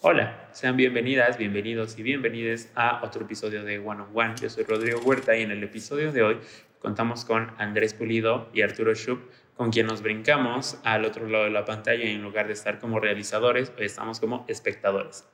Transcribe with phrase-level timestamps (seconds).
[0.00, 4.34] Hola, sean bienvenidas, bienvenidos y bienvenidas a otro episodio de One on One.
[4.40, 6.38] Yo soy Rodrigo Huerta y en el episodio de hoy
[6.78, 11.50] contamos con Andrés Pulido y Arturo Schupp, con quien nos brincamos al otro lado de
[11.50, 15.28] la pantalla y en lugar de estar como realizadores, hoy estamos como espectadores.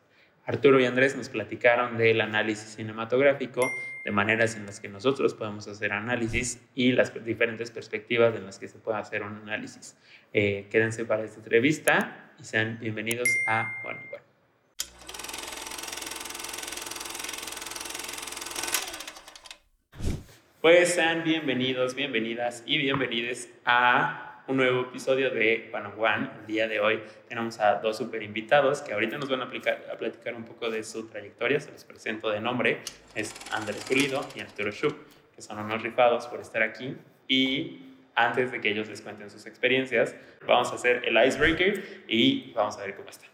[0.46, 3.60] Arturo y Andrés nos platicaron del análisis cinematográfico,
[4.06, 8.58] de maneras en las que nosotros podemos hacer análisis y las diferentes perspectivas en las
[8.58, 9.98] que se puede hacer un análisis.
[10.32, 14.33] Eh, quédense para esta entrevista y sean bienvenidos a One on One.
[20.64, 26.30] Pues sean bienvenidos, bienvenidas y bienvenidos a un nuevo episodio de One on One.
[26.40, 30.34] El día de hoy tenemos a dos super invitados que ahorita nos van a platicar
[30.34, 31.60] un poco de su trayectoria.
[31.60, 32.78] Se los presento de nombre.
[33.14, 34.96] Es Andrés Pulido y Arturo Schupp,
[35.36, 36.96] que son unos rifados por estar aquí.
[37.28, 42.52] Y antes de que ellos les cuenten sus experiencias, vamos a hacer el icebreaker y
[42.54, 43.26] vamos a ver cómo está.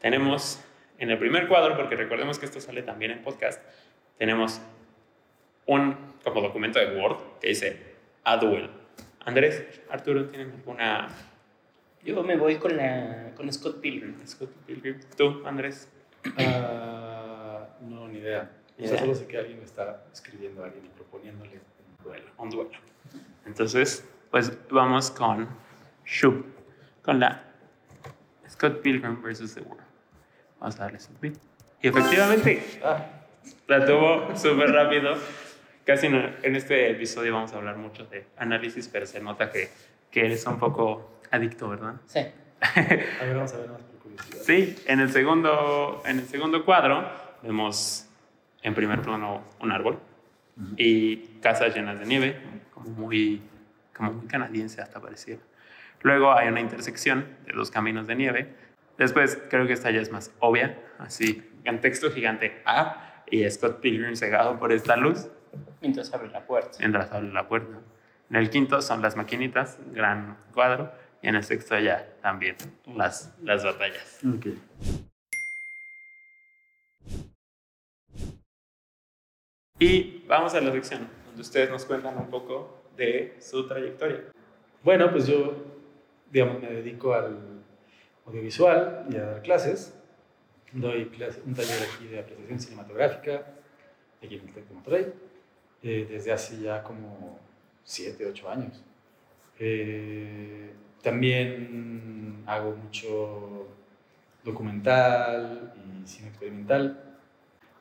[0.00, 0.65] Tenemos
[0.98, 3.62] en el primer cuadro, porque recordemos que esto sale también en podcast,
[4.18, 4.60] tenemos
[5.66, 7.82] un como documento de Word que dice
[8.24, 8.70] a duel.
[9.24, 11.08] Andrés, Arturo, ¿tienen alguna...?
[12.04, 14.14] Yo me voy con, la, con Scott Pilgrim.
[14.26, 15.00] Scott Pilgrim.
[15.16, 15.88] ¿Tú, Andrés?
[16.24, 18.50] Uh, no, ni idea.
[18.78, 22.26] Yo solo sé que alguien está escribiendo a alguien y proponiéndole un duelo.
[22.38, 22.70] Un duelo.
[23.44, 25.48] Entonces, pues vamos con
[26.04, 26.44] Shub,
[27.02, 27.42] con la
[28.48, 29.85] Scott Pilgrim versus the World.
[30.60, 31.36] Vamos a darle submit.
[31.82, 33.06] Y efectivamente, ah,
[33.66, 35.16] la tuvo súper rápido.
[35.84, 39.68] Casi en este episodio vamos a hablar mucho de análisis, pero se nota que,
[40.10, 41.94] que eres un poco adicto, ¿verdad?
[42.06, 42.20] Sí.
[42.60, 44.40] a ver, vamos a ver más por curiosidad.
[44.42, 47.08] Sí, en el segundo, en el segundo cuadro
[47.42, 48.08] vemos
[48.62, 49.98] en primer plano un árbol
[50.76, 52.36] y casas llenas de nieve,
[52.72, 53.42] como muy,
[53.94, 55.38] como muy canadiense hasta parecía.
[56.02, 58.54] Luego hay una intersección de dos caminos de nieve.
[58.98, 63.80] Después creo que esta ya es más obvia, así, en texto gigante A y Scott
[63.80, 65.28] Pilgrim cegado por esta luz
[65.80, 66.78] Mientras abre la puerta.
[66.78, 67.78] Mientras abre la puerta.
[68.30, 70.92] En el quinto son las maquinitas, gran cuadro.
[71.22, 74.20] Y en el sexto ya también las, las batallas.
[74.38, 74.60] Okay.
[79.78, 84.24] Y vamos a la sección donde ustedes nos cuentan un poco de su trayectoria.
[84.82, 85.54] Bueno, pues yo,
[86.30, 87.55] digamos, me dedico al
[88.26, 89.94] audiovisual y a dar clases.
[90.72, 93.46] Doy clase, un taller aquí de apreciación cinematográfica,
[94.22, 95.12] aquí en el TEC de Monterrey
[95.82, 97.38] eh, desde hace ya como
[97.84, 98.82] 7, 8 años.
[99.58, 100.72] Eh,
[101.02, 103.68] también hago mucho
[104.42, 107.18] documental y cine experimental.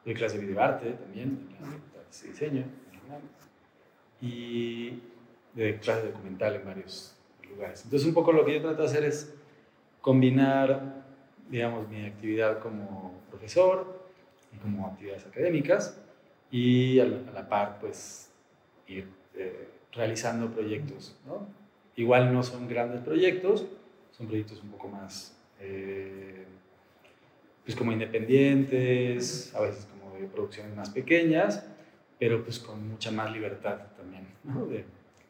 [0.03, 1.49] Doy clase de videoarte también,
[1.91, 2.65] clase de diseño
[4.21, 5.01] y
[5.53, 7.15] de clase documental en varios
[7.49, 7.83] lugares.
[7.85, 9.33] Entonces un poco lo que yo trato de hacer es
[10.05, 11.03] combinar,
[11.49, 14.07] digamos, mi actividad como profesor
[14.53, 15.99] y como actividades académicas
[16.51, 18.31] y a la, par pues
[18.87, 21.17] ir eh, realizando proyectos.
[21.25, 21.47] ¿no?
[21.95, 23.65] Igual no son grandes proyectos,
[24.11, 26.45] son proyectos un poco más eh,
[27.63, 31.65] pues como independientes, a veces como de producciones más pequeñas,
[32.19, 34.27] pero pues con mucha más libertad también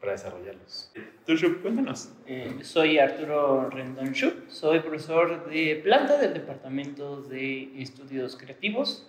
[0.05, 0.91] para desarrollarlos.
[1.25, 2.09] ¿Tú, Shup, cuéntanos?
[2.27, 9.07] Eh, soy Arturo Rendón Shup, soy profesor de planta del Departamento de Estudios Creativos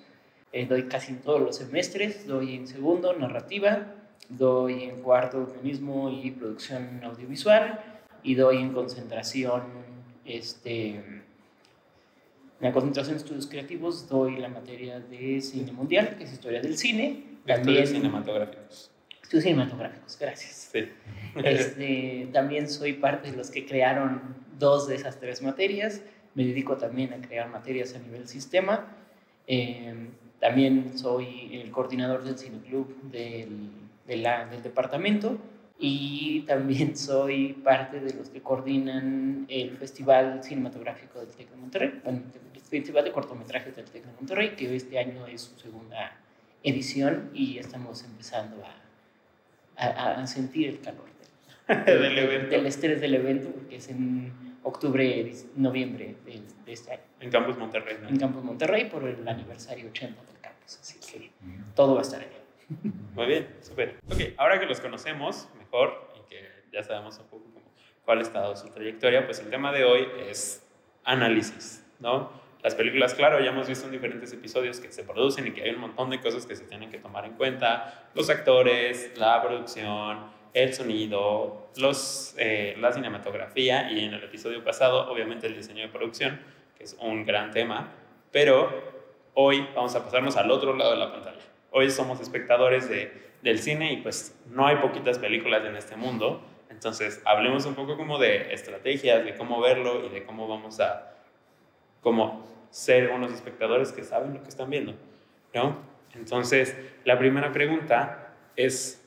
[0.57, 3.93] eh, doy casi todos los semestres, doy en segundo narrativa,
[4.31, 7.79] doy en cuarto urbanismo y producción audiovisual
[8.23, 9.65] y doy en concentración,
[10.25, 11.25] este, en
[12.61, 16.79] la concentración de estudios creativos doy la materia de cine mundial, que es historia del
[16.79, 17.37] cine.
[17.47, 18.91] También, estudios cinematográficos.
[19.27, 20.69] Estudios cinematográficos, gracias.
[20.71, 20.89] Sí.
[21.43, 24.23] Este, también soy parte de los que crearon
[24.57, 26.01] dos de esas tres materias.
[26.37, 28.87] Me dedico también a crear materias a nivel sistema.
[29.49, 33.69] Eh, también soy el coordinador del cineclub del,
[34.07, 35.41] de la, del departamento
[35.77, 42.01] y también soy parte de los que coordinan el Festival Cinematográfico del TEC de Monterrey,
[42.05, 42.23] bueno,
[42.55, 46.17] el Festival de Cortometrajes del TEC de Monterrey, que este año es su segunda
[46.63, 48.86] edición y estamos empezando a,
[49.77, 51.05] a, a sentir el calor
[51.69, 52.51] del, del, evento.
[52.51, 54.33] del estrés del evento, porque es en
[54.63, 57.03] octubre, noviembre de, de este año.
[57.21, 58.09] En Campus Monterrey, ¿no?
[58.09, 60.79] En Campus Monterrey por el aniversario 80 del campus.
[60.81, 61.31] Así que
[61.75, 62.29] todo va a estar ahí.
[63.15, 63.97] Muy bien, súper.
[64.11, 67.67] Ok, ahora que los conocemos mejor y que ya sabemos un poco cómo,
[68.05, 70.67] cuál ha estado su trayectoria, pues el tema de hoy es
[71.05, 72.31] análisis, ¿no?
[72.67, 75.71] Las películas, claro, ya hemos visto en diferentes episodios que se producen y que hay
[75.71, 80.33] un montón de cosas que se tienen que tomar en cuenta, los actores, la producción,
[80.53, 85.91] el sonido, los, eh, la cinematografía y en el episodio pasado, obviamente, el diseño de
[85.91, 86.41] producción,
[86.77, 87.93] que es un gran tema,
[88.33, 88.69] pero
[89.35, 91.39] hoy vamos a pasarnos al otro lado de la pantalla.
[91.71, 96.43] Hoy somos espectadores de, del cine y pues no hay poquitas películas en este mundo,
[96.69, 101.13] entonces hablemos un poco como de estrategias, de cómo verlo y de cómo vamos a
[102.01, 104.95] como ser unos espectadores que saben lo que están viendo,
[105.55, 105.79] ¿no?
[106.15, 106.77] Entonces,
[107.07, 109.03] la primera pregunta es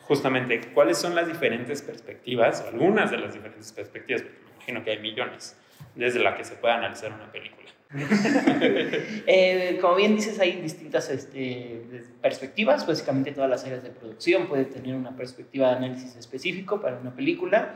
[0.00, 4.82] justamente, ¿cuáles son las diferentes perspectivas, o algunas de las diferentes perspectivas, porque me imagino
[4.82, 5.58] que hay millones,
[5.94, 7.68] desde la que se puede analizar una película?
[9.28, 11.82] Eh, como bien dices, hay distintas este,
[12.22, 12.86] perspectivas.
[12.86, 17.14] Básicamente todas las áreas de producción puede tener una perspectiva de análisis específico para una
[17.14, 17.74] película.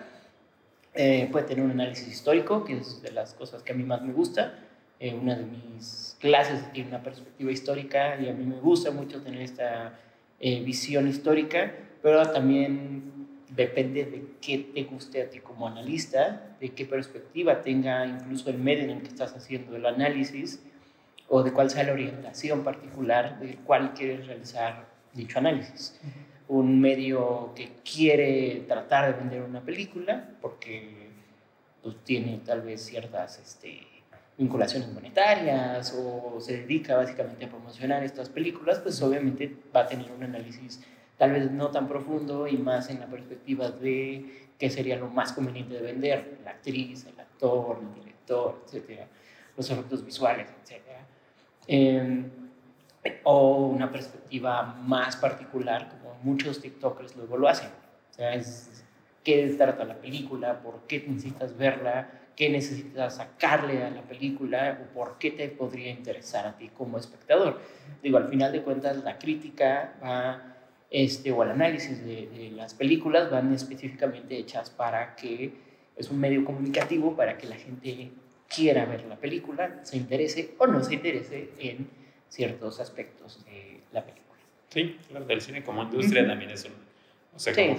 [0.95, 4.03] Eh, puede tener un análisis histórico, que es de las cosas que a mí más
[4.03, 4.70] me gusta.
[5.01, 9.21] Eh, una de mis clases tiene una perspectiva histórica y a mí me gusta mucho
[9.23, 9.99] tener esta
[10.39, 13.11] visión histórica, pero también
[13.51, 18.59] depende de qué te guste a ti como analista, de qué perspectiva tenga incluso el
[18.59, 20.63] medio en el que estás haciendo el análisis
[21.29, 26.01] o de cuál sea la orientación particular del cual quieres realizar dicho análisis.
[26.49, 31.11] Un medio que quiere tratar de vender una película porque
[31.83, 33.87] pues, tiene tal vez ciertas este,
[34.41, 40.11] vinculaciones monetarias o se dedica básicamente a promocionar estas películas, pues obviamente va a tener
[40.11, 40.81] un análisis
[41.19, 45.35] tal vez no tan profundo y más en la perspectiva de qué sería lo más
[45.35, 49.07] conveniente de vender, la actriz, el actor, el director, etcétera,
[49.55, 51.07] los efectos visuales, etcétera.
[51.67, 52.31] Em,
[53.25, 57.69] o una perspectiva más particular, como muchos TikTokers luego lo hacen.
[58.11, 58.83] O sea, es
[59.23, 64.95] qué trata la película, por qué necesitas verla, qué necesitas sacarle a la película o
[64.95, 67.61] por qué te podría interesar a ti como espectador.
[68.03, 70.57] Digo, al final de cuentas, la crítica va
[70.91, 75.53] este, o el análisis de, las películas van específicamente hechas para que
[75.95, 78.11] es un medio comunicativo para que la gente
[78.49, 81.91] quiera ver la película, se interese o no se interese en
[82.31, 84.41] ciertos aspectos de la película.
[84.71, 86.73] Sí, claro, del cine como industria también es un...
[87.37, 87.77] O sea, como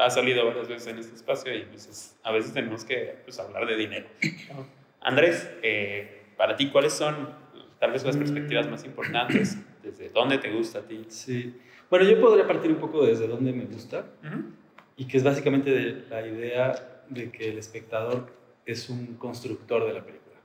[0.00, 3.66] ha salido varias veces en este espacio y pues, a veces tenemos que pues, hablar
[3.66, 4.06] de dinero.
[5.00, 7.28] Andrés, eh, para ti, ¿cuáles son
[7.78, 9.58] tal vez las perspectivas más importantes?
[9.82, 11.04] ¿Desde dónde te gusta a ti?
[11.08, 11.54] Sí.
[11.88, 14.06] Bueno, yo podría partir un poco desde donde me gusta
[14.96, 18.32] y que es básicamente de la idea de que el espectador
[18.64, 20.36] es un constructor de la película.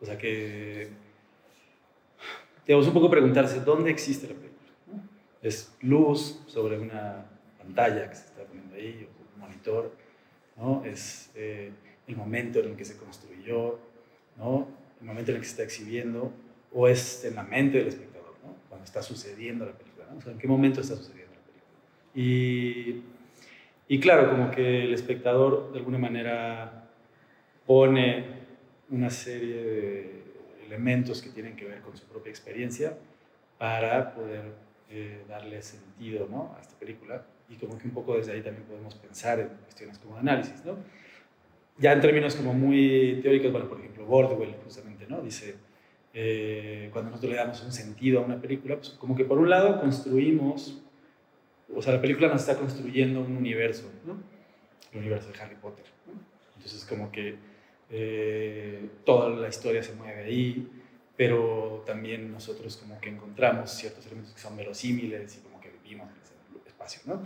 [0.00, 0.88] O sea que,
[2.66, 4.50] digamos, un poco preguntarse dónde existe la película.
[5.42, 7.26] Es luz sobre una
[7.58, 8.29] pantalla que se
[8.88, 9.92] o un monitor,
[10.56, 10.84] ¿no?
[10.84, 11.70] Es eh,
[12.06, 13.78] el momento en el que se construyó,
[14.36, 14.68] ¿no?
[15.00, 16.32] El momento en el que se está exhibiendo
[16.72, 18.56] o es en la mente del espectador, ¿no?
[18.68, 20.06] Cuando está sucediendo la película.
[20.16, 21.74] O sea, ¿en qué momento está sucediendo la película?
[22.14, 23.02] Y,
[23.88, 26.88] y claro, como que el espectador de alguna manera
[27.66, 28.24] pone
[28.90, 30.22] una serie de
[30.66, 32.96] elementos que tienen que ver con su propia experiencia
[33.58, 34.52] para poder
[34.88, 36.54] eh, darle sentido ¿no?
[36.56, 39.98] a esta película y como que un poco desde ahí también podemos pensar en cuestiones
[39.98, 40.78] como análisis, ¿no?
[41.78, 45.20] Ya en términos como muy teóricos, bueno, por ejemplo, Bordwell justamente, ¿no?
[45.20, 45.56] Dice,
[46.14, 49.50] eh, cuando nosotros le damos un sentido a una película, pues como que por un
[49.50, 50.80] lado construimos,
[51.74, 54.22] o sea, la película nos está construyendo un universo, ¿no?
[54.92, 55.84] El universo de Harry Potter.
[56.56, 57.36] Entonces como que
[57.90, 60.68] eh, toda la historia se mueve ahí,
[61.16, 66.08] pero también nosotros como que encontramos ciertos elementos que son verosímiles y como que vivimos
[66.80, 67.22] espacio, ¿no?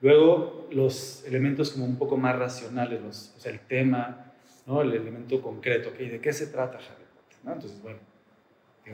[0.00, 4.32] Luego los elementos como un poco más racionales, los, o sea, el tema,
[4.66, 4.82] ¿no?
[4.82, 5.98] El elemento concreto, ¿ok?
[5.98, 7.38] ¿De qué se trata Harry Potter?
[7.44, 7.52] ¿no?
[7.54, 7.98] Entonces, bueno,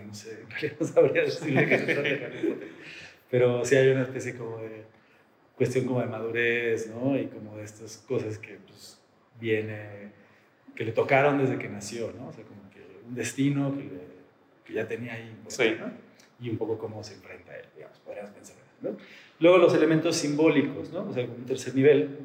[0.06, 2.68] no sé, en realidad no sabría decirle qué se trata Harry Potter.
[3.30, 4.84] Pero sí hay una especie como de
[5.56, 7.18] cuestión como de madurez, ¿no?
[7.18, 9.00] Y como de estas cosas que pues
[9.40, 10.12] viene,
[10.74, 12.28] que le tocaron desde que nació, ¿no?
[12.28, 13.90] O sea, como que un destino que,
[14.64, 15.74] que ya tenía ahí, sí.
[15.78, 15.90] ¿no?
[16.40, 18.96] Y un poco cómo se enfrenta a él, digamos, podríamos pensar, ¿no?
[19.40, 21.08] Luego los elementos simbólicos, ¿no?
[21.08, 22.18] O sea, como un tercer nivel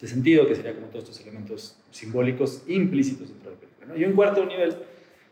[0.00, 3.96] de sentido, que sería como todos estos elementos simbólicos implícitos dentro de la película, ¿no?
[3.96, 4.76] Y un cuarto nivel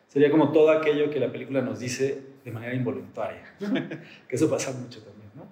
[0.08, 3.54] sería como todo aquello que la película nos dice de manera involuntaria,
[4.28, 5.48] que eso pasa mucho también, ¿no?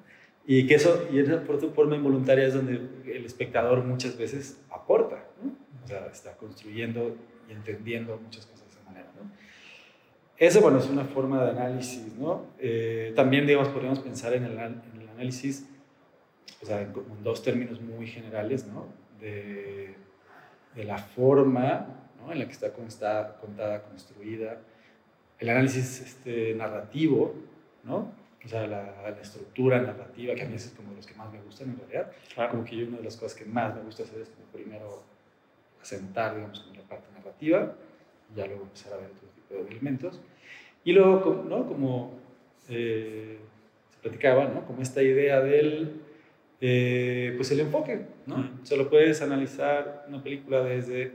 [0.46, 1.40] Y que eso, y esa
[1.74, 5.52] forma involuntaria es donde el espectador muchas veces aporta, ¿no?
[5.84, 7.16] O sea, está construyendo
[7.48, 9.30] y entendiendo muchas cosas de esa manera, ¿no?
[10.36, 12.46] Eso, bueno, es una forma de análisis, ¿no?
[12.58, 15.66] Eh, también, digamos, podríamos pensar en el, en análisis,
[16.62, 16.92] o sea, en,
[17.22, 18.86] dos términos muy generales, ¿no?
[19.20, 19.94] De,
[20.74, 24.60] de la forma en la que está contada, construida,
[25.38, 27.34] el análisis este, narrativo,
[27.82, 28.12] ¿no?
[28.44, 31.32] o sea, la, la, estructura narrativa, que a mí es como de los que más
[31.32, 32.12] me gustan en realidad.
[32.34, 32.50] Claro.
[32.50, 35.02] Como que yo una de las cosas que más me gusta hacer es como primero
[35.80, 37.74] asentar, digamos, como la parte narrativa,
[38.30, 40.20] y ya luego empezar a ver otro tipo de elementos.
[40.84, 41.66] Y luego, ¿no?
[41.66, 42.12] Como
[42.68, 43.38] eh,
[44.04, 44.66] se platicaba, ¿no?
[44.66, 46.00] Como esta idea del,
[46.60, 48.36] eh, pues el enfoque, ¿no?
[48.36, 48.60] Mm.
[48.62, 51.12] O sea, lo puedes analizar una película desde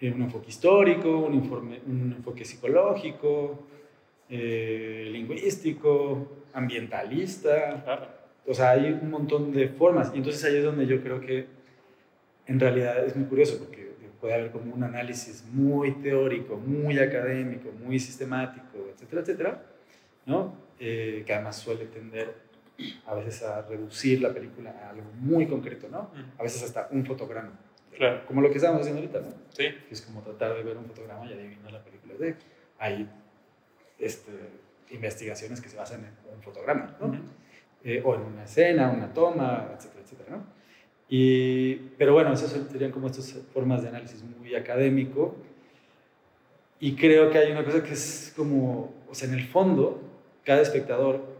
[0.00, 3.66] eh, un enfoque histórico, un, informe, un enfoque psicológico,
[4.30, 7.82] eh, lingüístico, ambientalista.
[7.84, 8.06] Claro.
[8.46, 10.12] O sea, hay un montón de formas.
[10.14, 11.46] Y entonces ahí es donde yo creo que
[12.46, 13.86] en realidad es muy curioso porque
[14.20, 19.62] puede haber como un análisis muy teórico, muy académico, muy sistemático, etcétera, etcétera,
[20.24, 20.65] ¿no?
[20.78, 22.34] Eh, que además suele tender
[23.06, 26.10] a veces a reducir la película a algo muy concreto, ¿no?
[26.38, 27.58] A veces hasta un fotograma.
[27.96, 28.26] Claro.
[28.26, 29.34] Como lo que estamos haciendo ahorita, ¿no?
[29.48, 29.68] Sí.
[29.88, 32.36] Que es como tratar de ver un fotograma y adivinar la película de...
[32.78, 33.08] Hay
[33.98, 34.30] este,
[34.90, 37.06] investigaciones que se basan en un fotograma, ¿no?
[37.06, 37.16] Ujú.
[37.84, 40.44] Eh, o en una escena, una toma, etcétera, etcétera, ¿no?
[41.08, 45.36] Y, pero bueno, esas serían como estas formas de análisis muy académico.
[46.80, 50.02] Y creo que hay una cosa que es como, o sea, en el fondo,
[50.46, 51.36] cada espectador,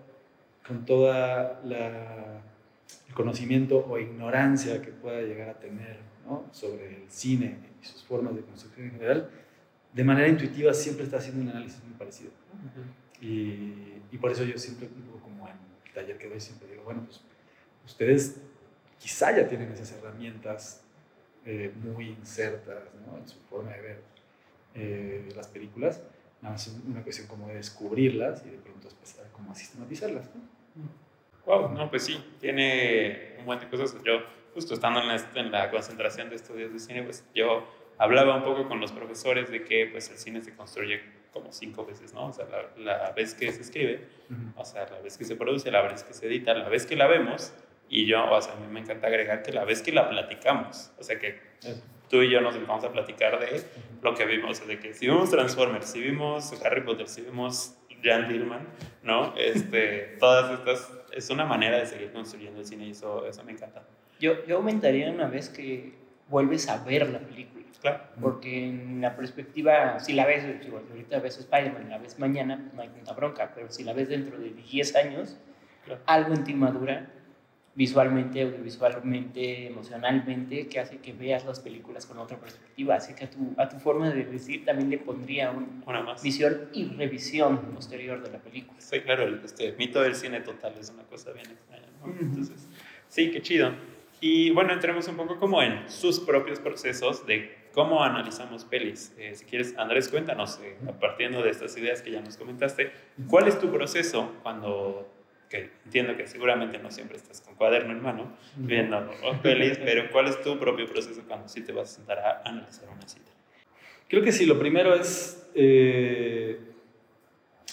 [0.66, 2.42] con toda la,
[3.08, 6.44] el conocimiento o ignorancia que pueda llegar a tener ¿no?
[6.50, 9.30] sobre el cine y sus formas de construcción en general,
[9.92, 12.32] de manera intuitiva siempre está haciendo un análisis muy parecido.
[12.52, 13.25] ¿no?
[13.25, 15.54] Y, y por eso yo siempre, un poco como en
[15.86, 17.20] el taller que doy, siempre digo, bueno, pues
[17.86, 18.40] ustedes
[18.98, 20.82] quizá ya tienen esas herramientas
[21.44, 23.18] eh, muy insertas ¿no?
[23.18, 24.02] en su forma de ver
[24.75, 26.02] eh, las películas,
[26.50, 30.30] más una cuestión como de descubrirlas y de pronto empezar como a sistematizarlas.
[30.34, 30.42] ¿no?
[31.46, 33.96] Wow, no, pues sí, tiene un buen de cosas.
[34.04, 34.20] Yo,
[34.54, 37.66] justo estando en la, en la concentración de estudios de cine, pues yo
[37.98, 41.00] hablaba un poco con los profesores de que pues el cine se construye
[41.32, 42.26] como cinco veces, ¿no?
[42.26, 44.08] O sea, la, la vez que se escribe,
[44.56, 46.96] o sea, la vez que se produce, la vez que se edita, la vez que
[46.96, 47.52] la vemos,
[47.88, 50.90] y yo, o sea, a mí me encanta agregar que la vez que la platicamos,
[50.98, 51.82] o sea, que Eso.
[52.08, 53.62] Tú y yo nos sentamos a platicar de
[54.02, 58.28] lo que vimos, de que si vimos Transformers, si vimos Harry Potter, si vimos Jan
[58.28, 58.66] Dillman,
[59.02, 59.34] ¿no?
[59.36, 63.52] Este, todas estas, es una manera de seguir construyendo el cine y eso, eso me
[63.52, 63.82] encanta.
[64.20, 65.94] Yo, yo aumentaría una vez que
[66.28, 67.64] vuelves a ver la película.
[67.80, 68.00] Claro.
[68.20, 72.80] Porque en la perspectiva, si la ves, digo, la ves Spider-Man, la ves mañana, no
[72.82, 75.36] hay tanta bronca, pero si la ves dentro de 10 años,
[75.84, 76.00] Claro.
[76.06, 77.06] algo en ti madura,
[77.76, 82.97] visualmente, audiovisualmente, emocionalmente, que hace que veas las películas con otra perspectiva.
[82.97, 86.23] Así que a tu, a tu forma de decir también le pondría una Una más.
[86.23, 88.80] visión y revisión posterior de la película.
[88.80, 92.11] Sí, claro, el este mito del cine total es una cosa bien extraña, ¿no?
[92.11, 92.18] Ujú.
[92.23, 92.66] Entonces,
[93.09, 93.73] sí, qué chido.
[94.23, 99.14] Y bueno, entremos un poco como en sus propios procesos de cómo analizamos pelis.
[99.18, 102.90] Eh, si quieres, Andrés, cuéntanos, eh, partiendo de estas ideas que ya nos comentaste,
[103.28, 105.06] ¿cuál es tu proceso cuando,
[105.48, 109.10] que entiendo que seguramente no siempre estás con cuaderno en mano viendo
[109.42, 112.88] pelis, pero cuál es tu propio proceso cuando sí te vas a sentar a analizar
[112.88, 113.30] una cita?
[114.08, 116.60] Creo que sí, lo primero es, eh,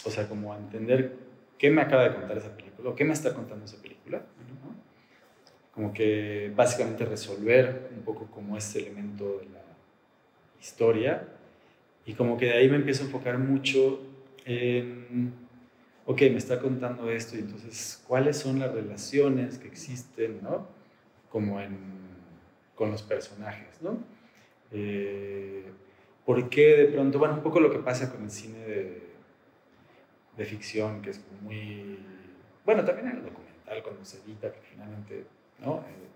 [0.06, 1.15] o sea, como entender
[1.58, 4.75] qué me acaba de contar esa película, o qué me está contando esa película, ¿no?
[5.74, 9.62] Como que básicamente resolver un poco como ese elemento de la
[10.60, 11.27] historia,
[12.06, 14.01] y como que de ahí me empiezo a enfocar mucho
[14.46, 15.34] en,
[16.06, 20.68] ok, me está contando esto, y entonces, ¿cuáles son las relaciones que existen, ¿no?
[21.30, 21.78] Como en,
[22.76, 23.98] con los personajes, ¿no?
[24.72, 25.66] Eh,
[26.26, 29.04] ¿Por qué de pronto, bueno, un poco lo que pasa con el cine de,
[30.38, 32.00] de ficción, que es muy,
[32.66, 35.26] bueno, también en el documental, cuando se edita, que finalmente,
[35.60, 35.80] ¿no?
[35.80, 36.10] Eh,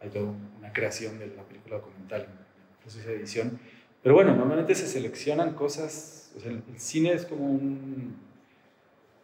[0.00, 3.58] hay toda una creación de la película documental en el proceso de edición.
[4.02, 8.25] Pero bueno, normalmente se seleccionan cosas, o sea, el cine es como un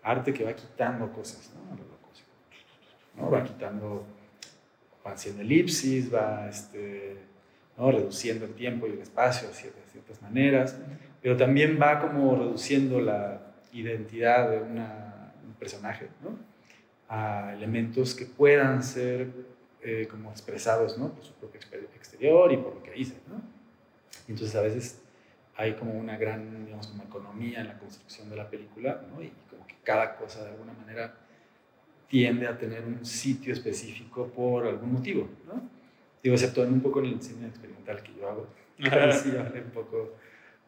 [0.02, 3.23] arte que va quitando cosas, ¿no?
[3.23, 3.30] ¿no?
[3.30, 4.04] Va quitando,
[5.06, 7.16] va haciendo elipsis, va, este,
[7.76, 7.90] ¿no?
[7.90, 10.76] reduciendo el tiempo y el espacio de ciertas, ciertas maneras,
[11.21, 13.40] pero también va como reduciendo la
[13.73, 16.37] identidad de una- un personaje, ¿no?
[17.09, 19.28] A elementos que puedan ser
[19.85, 21.09] eh, como expresados, ¿no?
[21.11, 21.61] Por su propio
[21.97, 23.42] exterior y por lo que dice, ¿no?
[24.28, 25.01] Entonces a veces
[25.56, 29.23] hay como una gran, digamos, como economía en la construcción de la película, ¿no?
[29.23, 31.14] Y como que cada cosa de alguna manera
[32.09, 35.62] tiende a tener un sitio específico por algún motivo, ¿no?
[36.23, 39.62] Digo, excepto en un poco en el cine experimental que yo hago, que sí vale
[39.62, 40.16] un poco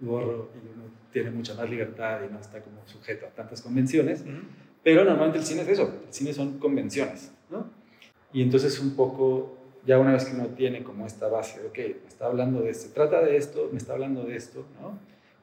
[0.01, 4.23] gorro y uno tiene mucha más libertad y no está como sujeto a tantas convenciones,
[4.23, 4.33] Ujú.
[4.83, 7.71] pero normalmente el cine es eso, el cine son convenciones, ¿no?
[8.33, 12.09] Y entonces un poco, ya una vez que uno tiene como esta base, ok, me
[12.09, 14.99] está hablando de esto, trata de esto, me está hablando de esto, ¿no?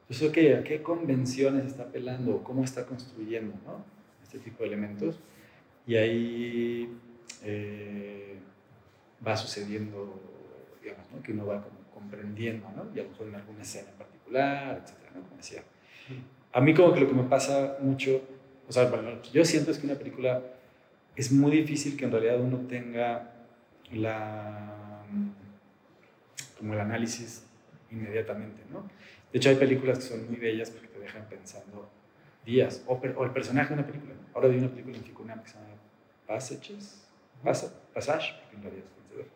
[0.08, 2.42] Entonces, ok, ¿a qué convenciones está apelando?
[2.42, 3.92] ¿Cómo está construyendo, ¿no?
[4.22, 5.18] este tipo de elementos.
[5.86, 6.88] Y ahí
[7.44, 8.36] eh,
[9.26, 10.20] va sucediendo,
[10.82, 11.22] digamos, ¿no?
[11.22, 12.86] que uno va como comprendiendo, ¿no?
[12.94, 15.22] y a lo mejor en alguna escena en particular, etcétera, ¿no?
[15.22, 15.62] como decía.
[16.52, 18.22] A mí como que lo que me pasa mucho,
[18.68, 20.42] o sea, bueno, lo que yo siento es que una película
[21.16, 23.32] es muy difícil que en realidad uno tenga
[23.92, 25.04] la,
[26.58, 27.44] como el análisis
[27.90, 28.88] inmediatamente, ¿no?
[29.32, 31.88] De hecho, hay películas que son muy bellas porque te dejan pensando
[32.44, 34.14] días, o, o el personaje de una película.
[34.34, 35.68] Ahora vi una película en Ficunam que se llama
[36.26, 37.06] Passages,
[37.42, 39.26] Passage, porque en realidad es vencedor.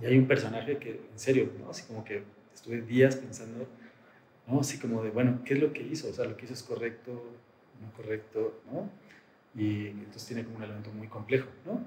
[0.00, 1.70] Y hay un personaje que, en serio, ¿no?
[1.70, 3.66] Así como que estuve días pensando,
[4.46, 4.60] ¿no?
[4.60, 6.08] Así como de, bueno, ¿qué es lo que hizo?
[6.08, 7.12] O sea, lo que hizo es correcto,
[7.80, 8.88] no correcto, ¿no?
[9.54, 11.84] Y entonces tiene como un elemento muy complejo, ¿no?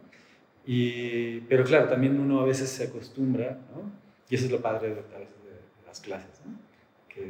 [0.66, 3.92] Y, pero claro, también uno a veces se acostumbra, ¿no?
[4.30, 6.54] Y eso es lo padre de, de, de las clases, ¿no?
[7.08, 7.24] Que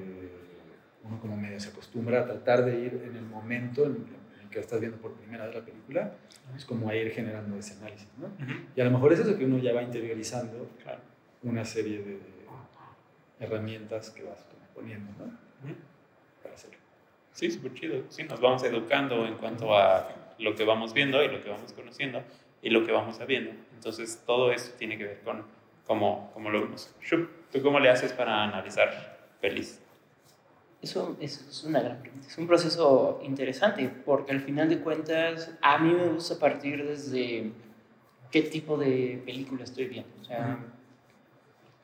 [1.03, 4.05] uno como medio se acostumbra a tratar de ir en el momento en,
[4.41, 6.13] en que estás viendo por primera vez la película,
[6.55, 8.29] es como a ir generando ese análisis, ¿no?
[8.75, 11.01] Y a lo mejor es eso que uno ya va interiorizando Claro.
[11.43, 12.19] una serie de
[13.39, 15.31] herramientas que vas poniendo, ¿no?
[16.41, 16.77] Para hacerlo.
[17.33, 18.03] Sí, súper chido.
[18.09, 20.07] Sí, nos vamos educando en cuanto a
[20.39, 22.23] lo que vamos viendo y lo que vamos conociendo
[22.65, 23.51] y lo que vamos sabiendo.
[23.75, 25.43] Entonces, todo eso tiene que ver con
[25.85, 26.93] cómo, cómo lo vemos.
[27.51, 29.79] ¿tú cómo le haces para analizar pelis?
[30.81, 32.01] Eso, es una gran.
[32.27, 37.51] Es un proceso interesante porque al final de cuentas a mí me gusta partir desde
[38.31, 40.09] qué tipo de película estoy viendo.
[40.19, 40.57] O sea,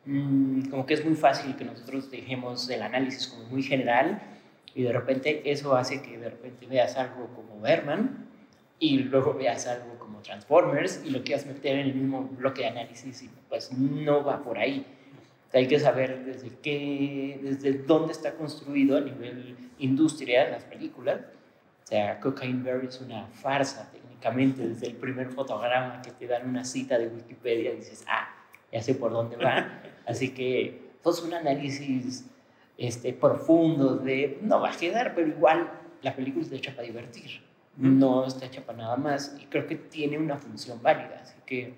[0.05, 4.19] mm, como que es muy fácil que nosotros dejemos el análisis como muy general
[4.73, 8.20] y de repente eso hace que de repente veas algo como Berman
[8.81, 12.69] y luego veas algo como Transformers y lo quieras meter en el mismo bloque de
[12.69, 14.83] análisis y pues no va por ahí.
[15.47, 20.63] O sea, hay que saber desde qué, desde dónde está construido a nivel industria las
[20.63, 21.19] películas.
[21.83, 26.50] O sea, Cocaine Bear es una farsa técnicamente, desde el primer fotograma que te dan
[26.50, 28.33] una cita de Wikipedia dices, ah,
[28.72, 29.83] ya sé por dónde va.
[30.07, 32.25] Así que, pues un análisis
[32.79, 37.50] este, profundo de, no va a quedar, pero igual la película está hecha para divertir,
[37.81, 41.20] no está hecha para nada más y creo que tiene una función válida.
[41.24, 41.74] Así que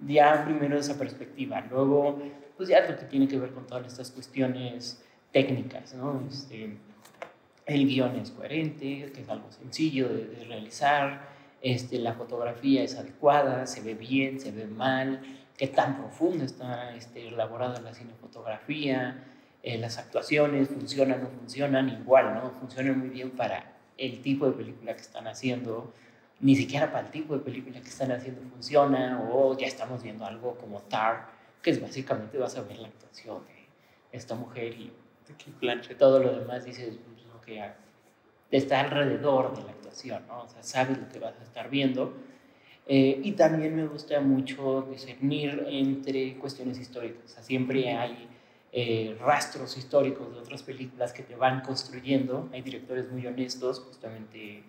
[0.00, 2.18] ya primero esa perspectiva, luego
[2.56, 6.24] pues ya lo que tiene que ver con todas estas cuestiones técnicas, ¿no?
[6.28, 6.78] Este,
[7.66, 11.28] el guion es coherente, que es algo sencillo de, realizar,
[11.60, 15.20] este, la fotografía es adecuada, se ve bien, se ve mal,
[15.58, 19.24] qué tan profundo está este, elaborada la cinefotografía,
[19.62, 22.50] eh, las actuaciones funcionan o no funcionan igual, ¿no?
[22.50, 25.92] Funcionan muy bien para el tipo de película que están haciendo,
[26.40, 30.24] ni siquiera para el tipo de película que están haciendo funciona, o ya estamos viendo
[30.24, 31.28] algo como Tar,
[31.62, 34.92] que es básicamente vas a ver la actuación de esta mujer y
[35.98, 37.62] todo lo demás dices pues, lo que
[38.50, 40.42] está alrededor de la actuación, ¿no?
[40.42, 42.14] O sea, sabes lo que vas a estar viendo.
[42.86, 47.24] Eh, y también me gusta mucho discernir entre cuestiones históricas.
[47.24, 48.28] O sea, siempre hay
[48.76, 52.48] eh, rastros históricos de otras películas que te van construyendo.
[52.52, 54.64] Hay directores muy honestos, justamente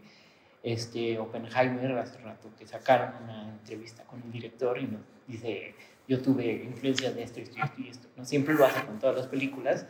[0.62, 5.74] este Oppenheimer hace rato que sacaron una entrevista con un director y nos dice,
[6.08, 8.08] yo tuve influencia de esto, esto, esto y esto.
[8.16, 8.26] ¿no?
[8.26, 9.88] Siempre lo hace con todas las películas,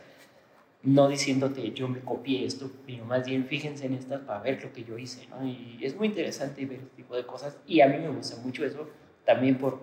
[0.82, 4.72] no diciéndote yo me copié esto, sino más bien fíjense en estas para ver lo
[4.72, 5.26] que yo hice.
[5.26, 5.46] ¿no?
[5.46, 8.64] Y es muy interesante ver este tipo de cosas y a mí me gusta mucho
[8.64, 8.88] eso,
[9.26, 9.78] también por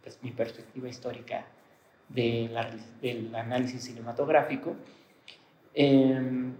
[0.00, 1.44] pues, mi perspectiva histórica
[2.14, 2.70] de la,
[3.02, 4.76] del análisis cinematográfico.
[5.74, 6.52] Eh,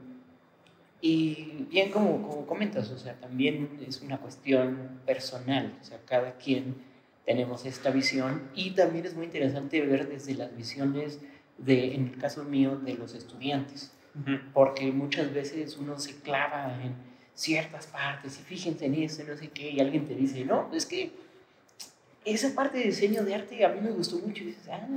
[1.01, 6.39] y bien, como, como comentas, o sea, también es una cuestión personal, o sea, cada
[6.39, 6.77] quien
[7.27, 11.21] tenemos esta visión y también es muy interesante ver desde las visiones
[11.59, 14.41] de, en el caso mío, de los estudiantes, uh -huh.
[14.55, 16.95] porque muchas veces uno se clava en
[17.35, 20.87] ciertas partes y fíjense en eso, no sé qué, y alguien te dice, no, es
[20.87, 21.13] que
[22.25, 24.89] esa parte de diseño de arte a mí me gustó mucho, y dices, ah,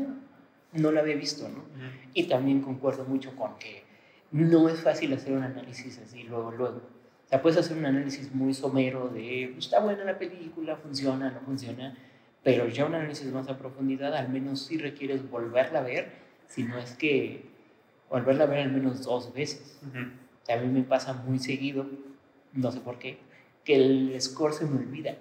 [0.78, 1.60] no la había visto, ¿no?
[1.60, 2.10] Uh -huh.
[2.14, 3.84] Y también concuerdo mucho con que
[4.32, 6.78] no es fácil hacer un análisis así luego, luego.
[7.26, 11.42] O sea, puedes hacer un análisis muy somero de, está buena la película, funciona, no
[11.42, 11.98] funciona,
[12.44, 16.12] pero ya un análisis más a profundidad, al menos sí requieres volverla a ver,
[16.48, 17.46] si no es que
[18.10, 19.80] volverla a ver al menos dos veces.
[19.84, 20.08] Uh -huh.
[20.08, 21.86] o sea, a mí me pasa muy seguido,
[22.54, 23.20] no sé por qué,
[23.66, 25.18] que el score se me olvida.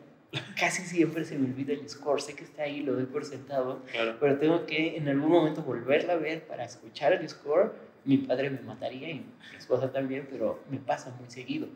[0.59, 3.83] Casi siempre se me olvida el score, sé que está ahí, lo doy por sentado,
[3.93, 4.17] Claro.
[4.21, 7.73] pero tengo que en algún momento volverla a ver para escuchar el score
[8.07, 11.67] mi padre me mataría y mi esposa también, pero me pasa muy seguido.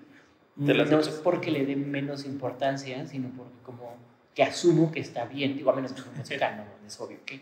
[0.65, 3.97] ¿Te no es porque le dé menos importancia, sino porque como
[4.35, 7.41] que asumo que está bien, digo, a menos que sea musical, no, es obvio que...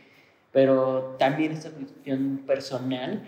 [0.52, 3.22] Pero también esta cuestión personal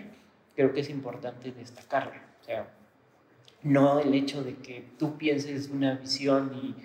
[0.55, 2.19] creo que es importante destacarla.
[2.41, 2.67] O sea,
[3.61, 6.75] no el hecho de que tú pienses una visión y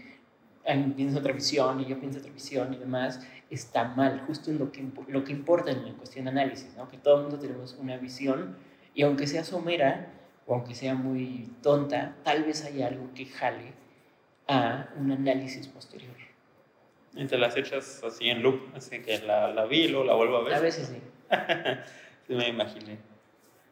[0.97, 4.73] piensa otra visión y yo pienso otra visión y demás, está mal, justo en lo
[4.73, 6.89] que, lo que importa en la cuestión de análisis, ¿no?
[6.89, 8.57] que todo el mundo tenemos una visión
[8.95, 10.13] y aunque sea somera
[10.47, 13.73] o aunque sea muy tonta, tal vez hay algo que jale
[14.49, 16.15] a un análisis posterior.
[17.15, 20.15] Y te las echas así en loop, así que la, la vi y luego la
[20.15, 20.55] vuelvo a ver.
[20.55, 21.01] A veces sí.
[22.27, 22.99] sí, me imaginé.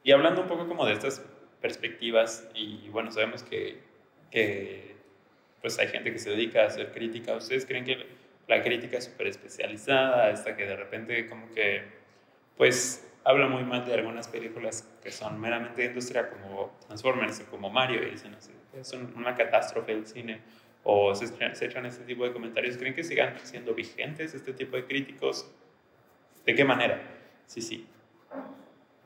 [0.03, 1.23] Y hablando un poco como de estas
[1.61, 3.83] perspectivas, y bueno, sabemos que,
[4.31, 4.94] que
[5.65, 7.35] pues hay gente que se dedica a hacer crítica.
[7.35, 7.97] ¿Ustedes creen que
[8.47, 11.81] la crítica es súper especializada, hasta que de repente como que,
[12.59, 17.47] pues, habla muy mal de algunas películas que son meramente de industria, como Transformers o
[17.47, 20.43] como Mario, y dicen así, es una catástrofe el cine,
[20.83, 22.77] o se, se echan este tipo de comentarios.
[22.77, 25.51] ¿Creen que sigan siendo vigentes este tipo de críticos?
[26.45, 27.01] ¿De qué manera?
[27.47, 27.87] Sí, sí.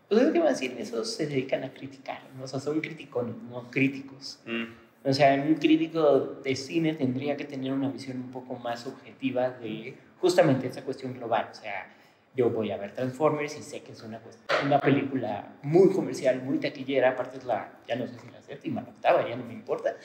[0.08, 2.42] Pues es que más bien esos se dedican a criticar, ¿no?
[2.42, 4.40] o sea, son críticos, no críticos.
[4.44, 4.87] Mm.
[5.04, 9.50] O sea, un crítico de cine tendría que tener una visión un poco más objetiva
[9.50, 11.48] de justamente esa cuestión global.
[11.50, 11.94] O sea,
[12.34, 14.20] yo voy a ver Transformers y sé que es una,
[14.64, 18.82] una película muy comercial, muy taquillera, aparte es la, ya no sé si la séptima,
[18.82, 19.96] la octava, ya no me importa.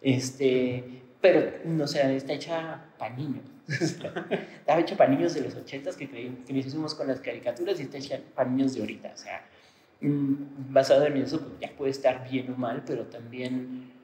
[0.00, 3.44] Este, pero, no sé, está hecha para niños.
[3.68, 6.04] está hecha para niños de los ochentas que,
[6.48, 9.12] hicimos con las caricaturas y está hecha para niños de ahorita.
[9.12, 9.44] O sea,
[10.00, 13.95] mm, basado en eso, pues ya puede estar bien o mal, pero también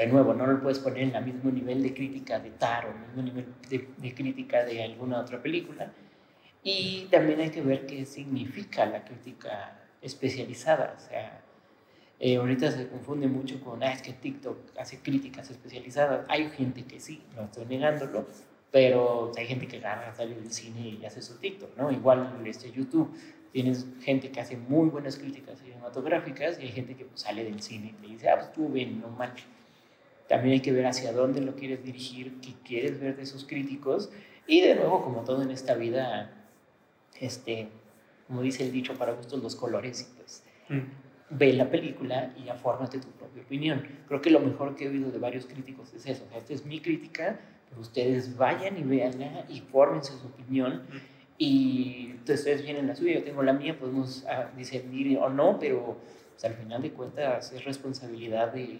[0.00, 2.88] de nuevo, no lo puedes poner en el mismo nivel de crítica de Tar o
[2.88, 5.92] el mismo nivel de, de, crítica de alguna otra película.
[6.62, 10.94] Y también hay que ver qué significa la crítica especializada.
[10.96, 11.42] O sea,
[12.18, 16.24] eh, ahorita se confunde mucho con, ah, es que TikTok hace críticas especializadas.
[16.28, 18.26] Hay gente que sí, no estoy negándolo,
[18.70, 21.92] pero hay gente que agarra, sale del cine y hace su TikTok, ¿no?
[21.92, 23.14] Igual este YouTube,
[23.52, 27.60] tienes gente que hace muy buenas críticas cinematográficas y hay gente que pues, sale del
[27.60, 29.59] cine y te dice, ah, pues tú ven, no manches
[30.30, 34.12] también hay que ver hacia dónde lo quieres dirigir, qué quieres ver de esos críticos.
[34.46, 36.30] Y de nuevo, como todo en esta vida,
[37.18, 37.66] este,
[38.28, 41.36] como dice el dicho, para gustos los colores, pues mm.
[41.36, 43.82] ve la película y ya fórmate tu propia opinión.
[44.06, 46.24] Creo que lo mejor que he oído de varios críticos es eso.
[46.32, 50.84] esta es mi crítica, pero ustedes vayan y véanla y fórmense su opinión.
[50.88, 50.98] Mm.
[51.38, 55.96] Y ustedes vienen la suya, yo tengo la mía, podemos ah, discernir o no, pero
[56.30, 58.78] pues, al final de cuentas es responsabilidad de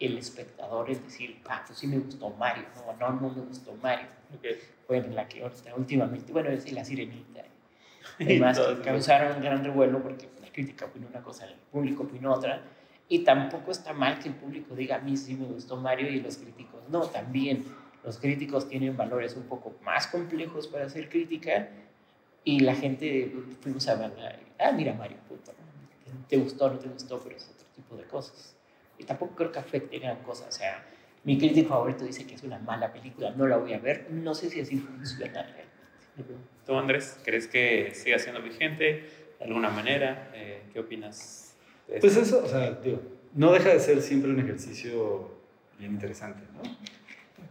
[0.00, 3.74] el espectador es decir, ah, pues sí me gustó Mario, no, no, no me gustó
[3.82, 4.06] Mario.
[4.38, 4.58] Okay.
[4.88, 7.44] Bueno, la que ahorita últimamente, bueno, es la sirenita.
[8.18, 12.32] Además, que causaron un gran revuelo porque la crítica opinó una cosa, el público opinó
[12.32, 12.62] otra.
[13.08, 16.20] Y tampoco está mal que el público diga, a mí sí me gustó Mario y
[16.20, 17.02] los críticos no.
[17.02, 17.64] También
[18.02, 21.68] los críticos tienen valores un poco más complejos para hacer crítica
[22.44, 25.52] y la gente fuimos a ver, ah, mira Mario, puto,
[26.28, 28.56] te gustó, no te gustó, pero es otro tipo de cosas
[29.00, 30.46] y tampoco creo que afecte gran cosa.
[30.46, 30.84] O sea,
[31.24, 34.08] mi crítico favorito dice que es una mala película, no la voy a ver.
[34.10, 35.70] No sé si así funciona realmente.
[36.66, 38.84] ¿Tú, Andrés, crees que siga siendo vigente
[39.38, 40.30] de alguna manera?
[40.34, 41.56] Eh, ¿Qué opinas?
[41.88, 43.00] De pues eso, o sea, digo,
[43.34, 45.30] no deja de ser siempre un ejercicio
[45.78, 46.60] bien interesante, ¿no?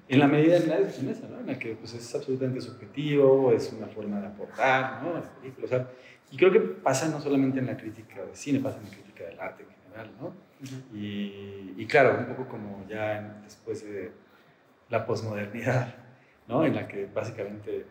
[0.07, 1.39] En la medida en la, en esa, ¿no?
[1.39, 5.23] en la que pues, es absolutamente subjetivo, es una forma de aportar, ¿no?
[5.63, 5.87] O sea,
[6.31, 9.23] y creo que pasa no solamente en la crítica de cine, pasa en la crítica
[9.23, 10.48] del arte en general, ¿no?
[10.93, 14.11] Y, claro, un poco como ya después de
[14.89, 15.95] la posmodernidad,
[16.47, 16.65] ¿no?
[16.65, 17.85] En la que básicamente,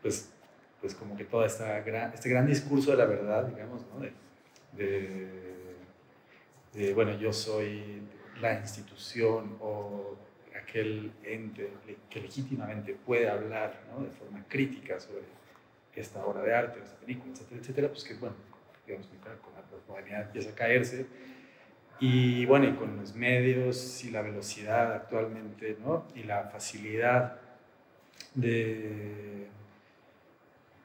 [0.00, 0.32] pues,
[0.80, 4.00] pues como que todo esta gran, este gran discurso de la verdad, digamos, ¿no?
[4.72, 5.76] De,
[6.72, 8.02] de, bueno, yo soy
[8.40, 10.16] la institución o
[10.60, 11.70] aquel ente
[12.10, 14.04] que legítimamente puede hablar ¿no?
[14.04, 15.22] de forma crítica sobre
[15.94, 18.34] esta obra de arte, esta película, etcétera, etcétera, pues que, bueno,
[18.84, 21.06] digamos, con la posmodernidad empieza a caerse
[22.00, 26.06] y bueno, y con los medios y la velocidad actualmente, ¿no?
[26.14, 27.38] Y la facilidad
[28.34, 29.46] de,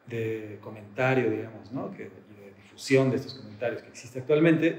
[0.08, 1.92] de comentario, digamos, ¿no?
[1.92, 4.76] Que, y de difusión de estos comentarios que existe actualmente,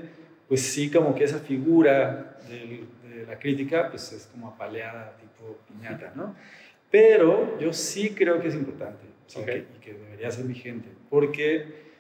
[0.49, 5.59] pues sí como que esa figura de, de la crítica, pues es como apaleada, tipo
[5.69, 6.35] piñata, ¿no?
[6.91, 11.91] Pero yo sí creo que es importante y que debería ser vigente, porque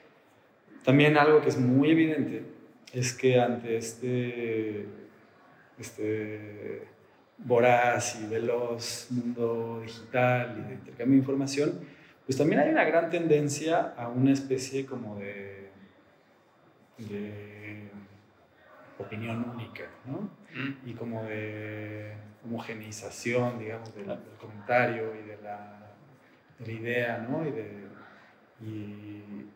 [0.84, 2.42] también algo que es muy evidente
[2.92, 4.86] es que ante este,
[5.78, 6.88] este
[7.38, 11.80] voraz y veloz mundo digital y de intercambio de información,
[12.26, 15.70] pues también hay una gran tendencia a una especie como de,
[16.98, 17.90] de
[18.98, 20.30] opinión única, ¿no?
[20.54, 20.88] Mm.
[20.88, 24.06] Y como de homogeneización, digamos, del,
[24.40, 25.92] comentario y de la,
[26.58, 27.46] de la idea, ¿no?
[27.46, 27.86] Y, de,
[28.62, 29.46] y,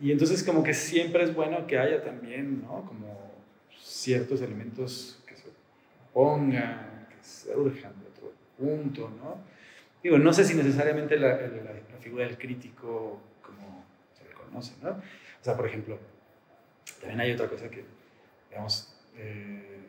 [0.00, 2.84] y entonces como que siempre es bueno que haya también, ¿no?
[2.84, 3.32] Como
[3.80, 5.48] ciertos elementos que se
[6.12, 9.38] pongan, que surjan de otro punto, ¿no?
[10.02, 11.38] Digo, no sé si necesariamente la,
[12.00, 13.84] figura del crítico como
[14.16, 14.90] se le conoce, ¿no?
[14.90, 15.98] O sea, por ejemplo,
[17.00, 17.84] también hay otra cosa que,
[18.50, 19.80] digamos, eh,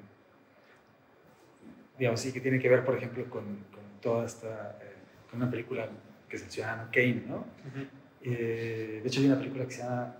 [1.99, 4.95] digamos, sí, que tiene que ver, por ejemplo, con, con toda esta, eh,
[5.29, 5.87] con una película
[6.29, 7.45] que es El Ciudadano Kane, ¿no?
[8.29, 10.17] Eh, de hecho, hay una película que se llama,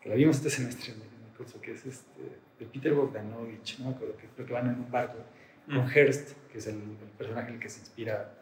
[0.00, 2.22] que la vimos este semestre en el curso, que es este,
[2.58, 3.94] de Peter Bogdanovich, ¿no?
[3.96, 5.18] Creo que, creo que van en un barco
[5.66, 6.80] con Hearst, que es el,
[7.18, 8.32] personaje en el que se inspira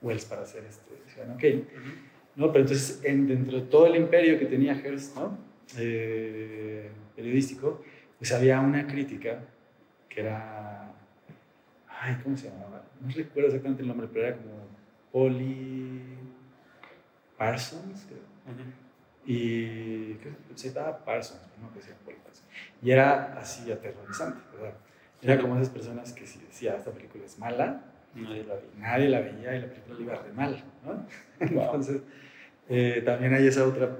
[0.00, 1.64] Wells para hacer este Ciudadano Kane.
[2.36, 2.52] ¿no?
[2.52, 5.36] Pero entonces, dentro de todo el imperio que tenía Hearst, ¿no?
[7.16, 7.82] periodístico,
[8.18, 9.40] pues había una crítica
[10.08, 10.94] que era,
[11.88, 12.84] ay, ¿cómo se llamaba?
[13.00, 14.68] No recuerdo exactamente el nombre, pero era como
[15.12, 16.00] Polly
[17.36, 18.22] Parsons, creo.
[19.26, 20.16] Y
[20.54, 22.46] se llamaba Parsons, no que sea Polly Parsons.
[22.82, 24.74] Y era así aterrorizante, ¿verdad?
[25.22, 27.82] Era como esas personas que si decía, esta película es mala,
[28.14, 31.06] nadie la veía, nadie la veía y la película iba re mal, ¿no?
[31.40, 32.02] Entonces,
[32.68, 33.96] eh, también hay esa otra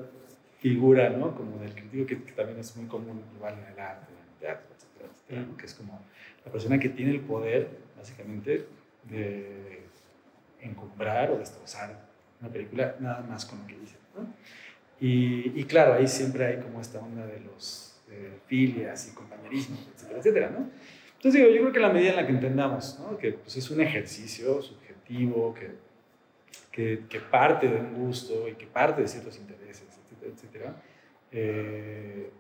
[0.61, 1.35] figura, ¿no?
[1.35, 4.67] Como del crítico que, también es muy común igual en el arte, en el teatro,
[4.77, 6.01] etcétera, etcétera, que es como
[6.45, 8.67] la persona que tiene el poder, básicamente,
[9.05, 9.83] de
[10.61, 12.04] encumbrar o destrozar
[12.45, 14.27] una película nada más con lo que dice, ¿no?
[15.01, 17.95] Y, y, claro, ahí siempre hay como esta onda de los
[18.47, 20.71] filias y compañerismo, etcétera, etcétera, ¿no?
[21.17, 23.17] Entonces digo, yo creo que la medida en la que entendamos, ¿no?
[23.17, 25.71] Que pues, es un ejercicio subjetivo, que,
[26.71, 29.85] que, que parte de un gusto y que parte de ciertos intereses,
[30.23, 30.77] etcétera,
[31.33, 32.31] eh,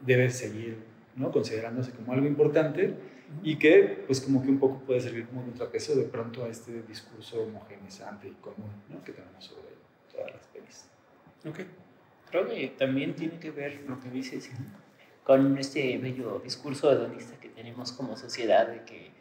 [0.00, 0.78] debe seguir
[1.16, 1.30] ¿no?
[1.30, 2.94] considerándose como algo importante
[3.42, 6.82] y que pues como que un poco puede servir como contrapeso de pronto a este
[6.82, 9.02] discurso homogeneizante y común ¿no?
[9.02, 9.68] que tenemos sobre
[10.12, 10.86] todas las pelis.
[11.46, 11.60] Ok.
[12.30, 14.50] Creo que también tiene que ver lo que dices
[15.24, 19.12] con este bello discurso hedonista que tenemos como sociedad de que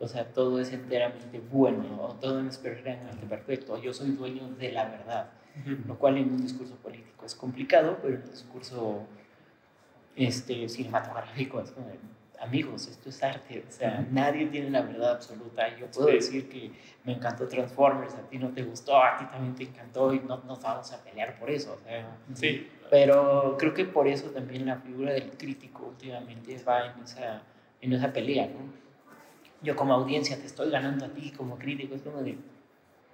[0.00, 4.88] o sea, todo es enteramente bueno, todo es perfectamente perfecto, yo soy dueño de la
[4.88, 5.32] verdad
[5.86, 9.06] lo cual en un discurso político es complicado, pero en un discurso
[10.16, 11.88] este, cinematográfico es como,
[12.40, 15.76] amigos, esto es arte, o sea, nadie tiene la verdad absoluta.
[15.76, 16.70] Yo puedo decir que
[17.04, 20.36] me encantó Transformers, a ti no te gustó, a ti también te encantó y no
[20.44, 21.74] nos vamos a pelear por eso.
[21.74, 22.68] O sea, sí.
[22.90, 27.42] Pero creo que por eso también la figura del crítico últimamente va en esa,
[27.80, 28.72] en esa pelea, ¿no?
[29.60, 32.38] Yo como audiencia te estoy ganando a ti como crítico, es como de,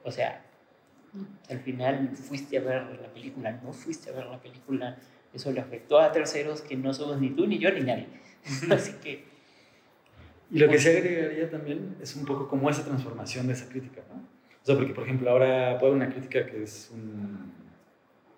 [0.05, 0.45] o sea,
[1.49, 4.97] al final fuiste a ver la película, no fuiste a ver la película,
[5.35, 8.07] eso le afectó a terceros que no somos ni tú, ni yo, ni nadie.
[8.71, 9.25] Así que...
[10.51, 14.03] Y lo que se agregaría también es un poco como esa transformación de esa crítica,
[14.13, 14.21] ¿no?
[14.63, 17.53] O sea, porque por ejemplo ahora puede haber una crítica que es un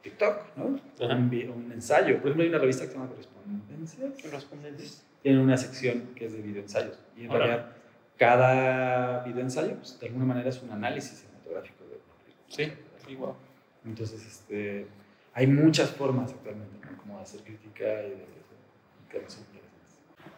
[0.03, 0.65] TikTok, ¿no?
[0.67, 2.19] Un, un, ensayo.
[2.21, 4.07] Por ejemplo, hay una revista que se llama Correspondencia.
[4.23, 5.05] Correspondencias.
[5.23, 6.99] Tiene una sección que es de videoensayos.
[7.17, 7.73] Y en realidad,
[8.17, 11.85] cada videoensayo, pues, de alguna manera, es un análisis cinematográfico
[12.49, 12.73] Sí,
[13.09, 13.35] igual.
[13.85, 14.87] Entonces, este,
[15.37, 18.27] hay muchas formas actualmente como de hacer crítica y de,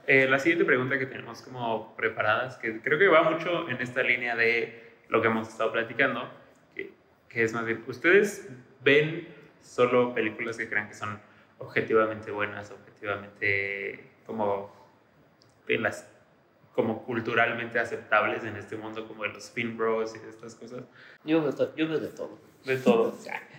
[0.08, 4.02] eh, la siguiente pregunta que tenemos como preparadas, que creo que va mucho en esta
[4.02, 6.28] línea de lo que hemos estado platicando,
[6.74, 6.90] que,
[7.28, 8.48] que es más bien, ¿ustedes
[8.82, 9.28] ven
[9.62, 11.20] solo películas que crean que son
[11.58, 14.72] objetivamente buenas, objetivamente como
[15.68, 16.10] de las
[16.72, 20.82] como culturalmente aceptables en este mundo como de los film bros y de estas cosas?
[21.24, 22.38] Yo veo, yo veo de todo.
[22.64, 23.16] De todo.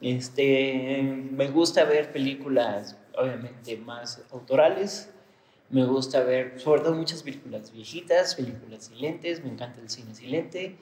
[0.00, 5.10] Este, me gusta ver películas, obviamente, más autorales.
[5.70, 9.42] Me gusta ver, sobre todo, muchas películas viejitas, películas silentes.
[9.42, 10.76] Me encanta el cine silente.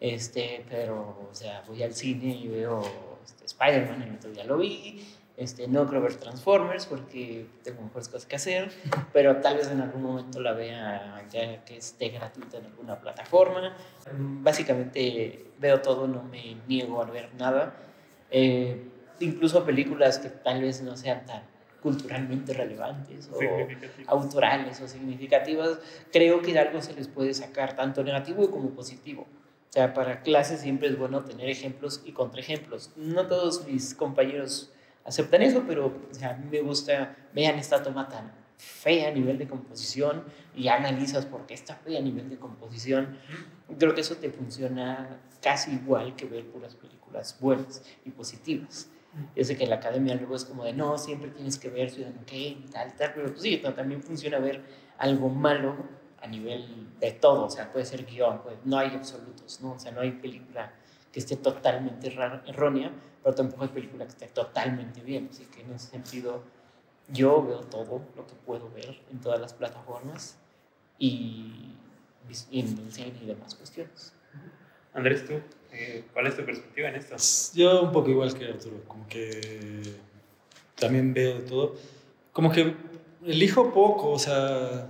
[0.00, 2.82] Este, pero, o sea, voy al cine y veo
[3.24, 5.04] este, Spider-Man, el otro día lo vi.
[5.36, 8.72] Este, no creo ver Transformers porque tengo mejores cosas que hacer,
[9.12, 13.76] pero tal vez en algún momento la vea ya que esté gratuita en alguna plataforma.
[14.12, 17.72] Básicamente veo todo, no me niego a ver nada.
[18.30, 18.88] Eh,
[19.20, 21.42] incluso películas que tal vez no sean tan
[21.82, 23.38] culturalmente relevantes o
[24.06, 25.78] autorales o significativas,
[26.12, 29.22] creo que algo se les puede sacar tanto negativo como positivo.
[29.22, 32.90] O sea, para clases siempre es bueno tener ejemplos y contraejemplos.
[32.96, 34.72] No todos mis compañeros
[35.04, 39.46] aceptan eso, pero a mí me gusta, vean esta toma tan fea a nivel de
[39.46, 40.24] composición
[40.56, 43.18] y analizas por qué está fea a nivel de composición.
[43.78, 46.97] Creo que eso te funciona casi igual que ver puras películas
[47.40, 48.90] buenas y positivas.
[49.34, 51.90] Yo sé que en la academia luego es como de no, siempre tienes que ver
[51.90, 54.62] Ciudadano Kane tal, tal, pero pues sí, también funciona ver
[54.98, 55.76] algo malo
[56.20, 59.72] a nivel de todo, o sea, puede ser guion, pues no hay absolutos, ¿no?
[59.72, 60.72] O sea, no hay película
[61.12, 62.14] que esté totalmente
[62.46, 62.92] errónea,
[63.22, 65.28] pero tampoco hay película que esté totalmente bien.
[65.30, 66.42] Así que en ese sentido,
[67.08, 70.38] yo veo todo lo que puedo ver en todas las plataformas
[70.98, 71.74] y,
[72.50, 74.12] y en el cine y demás cuestiones.
[74.92, 75.40] Andrés, tú,
[75.72, 77.16] eh, ¿cuál es tu perspectiva en esto?
[77.54, 79.82] Yo un poco igual que Arturo, como que
[80.76, 81.76] también veo todo.
[82.32, 82.74] Como que
[83.24, 84.88] elijo poco, o sea,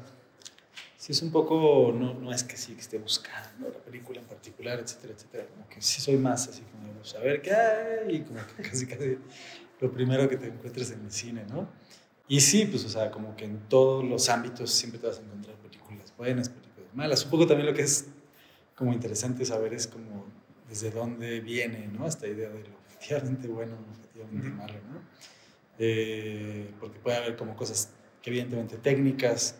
[0.96, 4.26] si es un poco, no, no es que sí que esté buscando la película en
[4.26, 5.46] particular, etcétera, etcétera.
[5.46, 9.18] Como que sí soy más así como saber qué hay y como que casi casi
[9.80, 11.68] lo primero que te encuentres en el cine, ¿no?
[12.26, 15.22] Y sí, pues, o sea, como que en todos los ámbitos siempre te vas a
[15.22, 17.24] encontrar películas buenas, películas malas.
[17.24, 18.06] Un poco también lo que es
[18.74, 20.26] como interesante saber es como
[20.68, 22.06] desde dónde viene, ¿no?
[22.06, 25.00] Esta idea de lo efectivamente bueno, efectivamente malo, ¿no?
[25.78, 29.56] Eh, porque puede haber como cosas que evidentemente técnicas,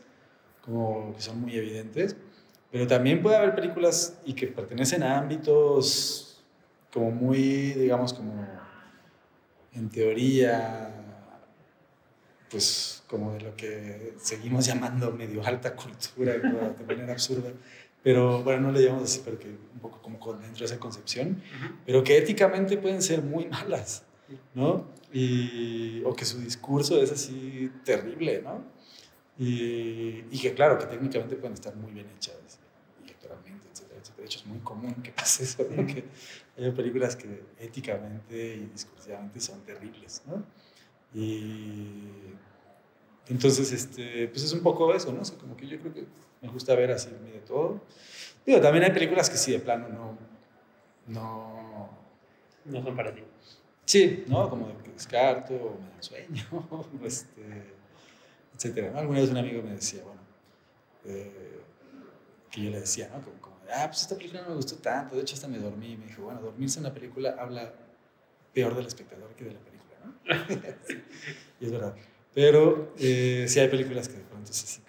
[0.62, 2.16] como que son muy evidentes,
[2.71, 6.42] pero también puede haber películas y que pertenecen a ámbitos
[6.92, 8.47] como muy, digamos, como
[9.73, 10.92] en teoría,
[12.51, 17.51] pues como de lo que seguimos llamando medio alta cultura, de manera absurda,
[18.02, 21.42] pero bueno, no le llamamos así, pero que un poco como dentro de esa concepción,
[21.87, 24.04] pero que éticamente pueden ser muy malas,
[24.54, 24.87] ¿no?
[25.12, 28.64] Y, o que su discurso es así terrible, ¿no?
[29.38, 32.58] Y, y, que claro, que técnicamente pueden estar muy bien hechas,
[33.04, 34.22] electoralmente, etcétera, etcétera.
[34.22, 35.87] De hecho, es muy común que pase eso, ¿no?
[35.87, 36.04] que
[36.58, 40.44] hay películas que éticamente y discursivamente son terribles, ¿no?
[41.14, 42.02] Y
[43.28, 45.22] entonces, este, pues es un poco eso, ¿no?
[45.22, 46.06] O sea, como que yo creo que
[46.40, 47.81] me gusta ver así de todo.
[48.44, 50.18] Digo, también hay películas que sí, de plano, no...
[51.07, 51.88] No,
[52.66, 53.22] no son para ti.
[53.85, 54.51] Sí, ¿no?
[54.51, 56.44] Como de que descarto, o me da sueño,
[57.05, 57.74] este,
[58.55, 58.90] etcétera.
[58.90, 58.98] ¿no?
[58.98, 60.20] Alguna vez un amigo me decía, bueno,
[61.07, 61.61] eh,
[62.51, 63.22] que yo le decía, ¿no?
[63.22, 65.92] Como, como, ah, pues esta película no me gustó tanto, de hecho hasta me dormí.
[65.92, 67.72] Y me dijo, bueno, dormirse en una película habla
[68.53, 70.14] peor del espectador que de la película, ¿no?
[71.61, 71.94] y es verdad.
[72.35, 74.83] Pero eh, sí hay películas que de pronto así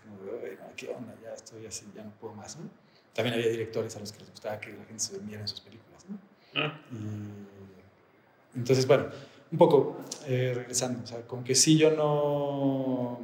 [0.75, 1.15] ¿qué onda?
[1.23, 2.69] Ya estoy así, ya no puedo más, ¿no?
[3.13, 5.61] También había directores a los que les gustaba que la gente se durmiera en sus
[5.61, 6.19] películas, ¿no?
[6.55, 6.79] Ah.
[6.91, 9.07] Y, entonces, bueno,
[9.51, 13.19] un poco eh, regresando, o sea, como que sí yo no,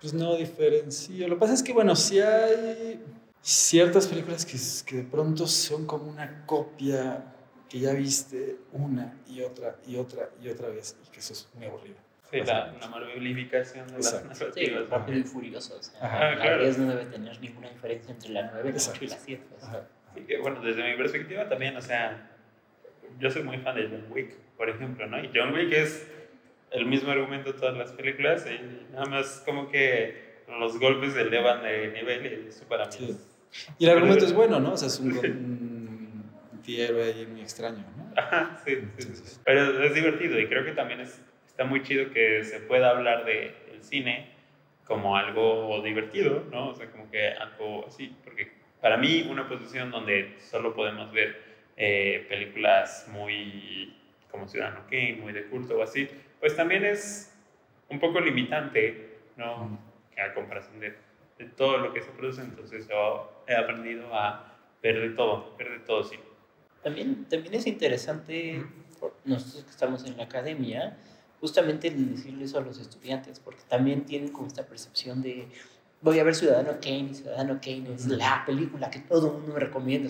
[0.00, 1.28] pues no diferencio.
[1.28, 3.02] Lo que pasa es que, bueno, sí hay
[3.42, 7.32] ciertas películas que, que de pronto son como una copia
[7.68, 11.48] que ya viste una y otra y otra y otra vez y que eso es
[11.54, 11.96] muy aburrido.
[12.32, 14.54] Sí, la, la marvelificación de las narrativas.
[14.54, 15.76] Sí, rápido y furioso.
[15.78, 16.64] O sea, Ajá, claro.
[16.78, 19.42] no debe tener ninguna diferencia entre la 9, la 8 y la 7.
[20.10, 22.30] Así que, bueno, desde mi perspectiva también, o sea,
[23.18, 25.22] yo soy muy fan de John Wick, por ejemplo, ¿no?
[25.22, 26.10] Y John Wick es
[26.70, 31.20] el mismo argumento de todas las películas y nada más como que los golpes se
[31.20, 33.14] elevan de nivel y es súper sí.
[33.78, 34.72] Y el argumento es bueno, ¿no?
[34.72, 38.12] O sea, es un, un antihéroe ahí muy extraño, ¿no?
[38.16, 41.20] Ajá, sí, sí, sí, Pero es divertido y creo que también es
[41.52, 44.26] está muy chido que se pueda hablar del el cine
[44.86, 46.70] como algo divertido, ¿no?
[46.70, 51.40] O sea, como que algo así, porque para mí una posición donde solo podemos ver
[51.76, 53.96] eh, películas muy
[54.30, 56.08] como Ciudadano Kane, muy de culto o así,
[56.40, 57.38] pues también es
[57.90, 59.78] un poco limitante, ¿no?
[60.16, 60.94] A comparación de,
[61.38, 65.70] de, todo lo que se produce, entonces yo he aprendido a ver de todo, ver
[65.70, 66.16] de todo sí.
[66.82, 68.64] También, también es interesante,
[69.24, 70.96] nosotros que estamos en la academia,
[71.42, 75.48] justamente decirle eso a los estudiantes, porque también tienen como esta percepción de,
[76.00, 79.54] voy a ver Ciudadano Kane, y Ciudadano Kane es la película que todo el mundo
[79.54, 80.08] me recomienda.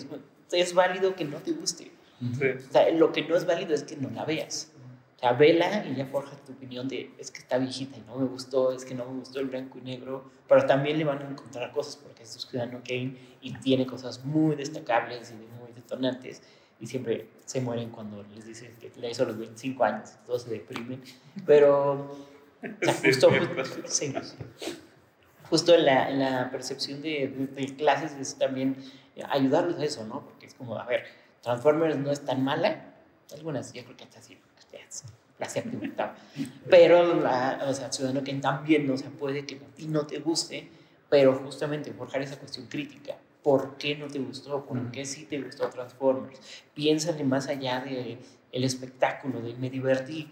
[0.51, 1.91] Es válido que no te guste.
[2.21, 4.71] O sea, lo que no es válido es que no la veas.
[5.15, 8.15] O sea, vela y ya forja tu opinión de, es que está viejita y no
[8.17, 11.23] me gustó, es que no me gustó el blanco y negro, pero también le van
[11.23, 16.43] a encontrar cosas porque es Ciudadano Kane y tiene cosas muy destacables y muy detonantes
[16.83, 20.49] y siempre se mueren cuando les dicen que le hizo los 25 años, todos se
[20.49, 21.01] deprimen,
[21.45, 22.13] pero
[23.05, 23.29] justo,
[25.49, 28.75] justo, en, la, la percepción de, de, clases es también
[29.29, 30.25] ayudarlos a eso, ¿no?
[30.25, 31.05] Porque es como, a ver,
[31.41, 32.95] Transformers no es tan mala,
[33.33, 34.37] algunas yo creo que está así,
[35.39, 36.15] la séptima
[36.69, 40.19] pero la, o sea, Ciudadano que también, no se puede que a ti no te
[40.19, 40.69] guste,
[41.09, 45.39] pero justamente forjar esa cuestión crítica por qué no te gustó, por qué sí te
[45.41, 46.39] gustó Transformers.
[46.73, 48.19] Piénsale más allá del
[48.51, 50.29] el espectáculo, de me divertí,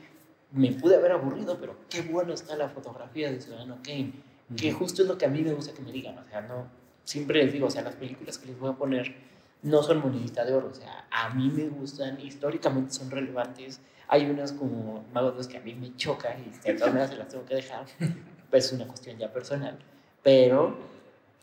[0.52, 4.14] me pude haber aburrido, pero qué bueno está la fotografía de Ciudadano Kane,
[4.56, 6.68] que justo es lo que a mí me gusta que me digan, o sea, no,
[7.04, 9.16] siempre les digo, o sea, las películas que les voy a poner
[9.64, 14.30] no son monedita de oro, o sea, a mí me gustan, históricamente son relevantes, hay
[14.30, 17.46] unas como Mago que a mí me chocan y de todas maneras se las tengo
[17.46, 17.86] que dejar,
[18.52, 19.80] pues es una cuestión ya personal,
[20.22, 20.78] pero,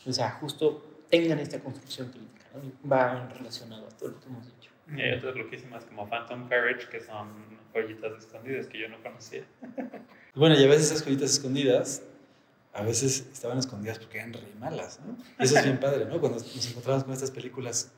[0.07, 2.47] o sea, justo tengan esta construcción crítica.
[2.91, 4.71] va relacionado a todo lo que hemos dicho.
[4.97, 7.29] Y hay otras loquísimas como Phantom Carriage, que son
[7.75, 9.45] joyitas escondidas que yo no conocía.
[10.35, 12.03] Bueno, y a veces esas joyitas escondidas,
[12.73, 15.17] a veces estaban escondidas porque eran re malas, ¿no?
[15.37, 16.21] Y eso es bien padre, ¿no?
[16.21, 17.91] Cuando nos encontramos con estas películas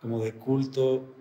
[0.00, 1.14] como de culto,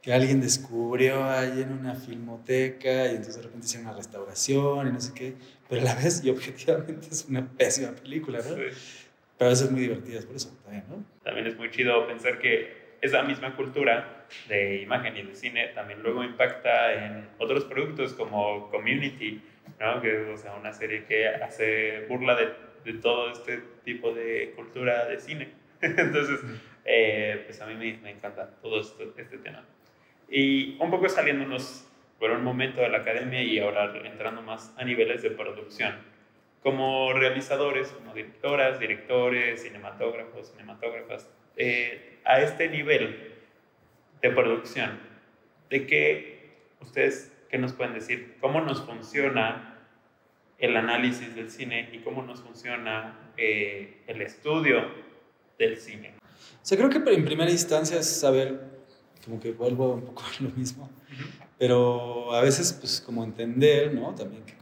[0.00, 4.92] que alguien descubrió ahí en una filmoteca y entonces de repente hicieron una restauración y
[4.92, 5.34] no sé qué,
[5.68, 8.54] pero a la vez y objetivamente es una pésima película, ¿no?
[8.54, 8.62] Sí.
[9.38, 11.04] Pero a veces muy divertidas por eso también, ¿no?
[11.22, 16.02] También es muy chido pensar que esa misma cultura de imagen y de cine también
[16.02, 19.42] luego impacta en otros productos como Community,
[19.80, 20.00] ¿no?
[20.00, 22.52] Que es o sea, una serie que hace burla de,
[22.84, 25.48] de todo este tipo de cultura de cine.
[25.80, 26.40] Entonces,
[26.84, 29.64] eh, pues a mí me, me encanta todo esto, este tema.
[30.30, 31.86] Y un poco saliéndonos
[32.18, 35.94] por un momento de la academia y ahora entrando más a niveles de producción.
[36.64, 43.34] Como realizadores, como directoras, directores, cinematógrafos, cinematógrafas, eh, a este nivel
[44.20, 44.98] de producción,
[45.70, 48.36] ¿de qué ustedes qué nos pueden decir?
[48.40, 49.78] ¿Cómo nos funciona
[50.58, 54.82] el análisis del cine y cómo nos funciona eh, el estudio
[55.56, 56.14] del cine?
[56.20, 58.60] O sea, creo que en primera instancia es saber,
[59.24, 60.90] como que vuelvo un poco a lo mismo,
[61.58, 64.12] pero a veces pues como entender, ¿no?
[64.16, 64.54] También que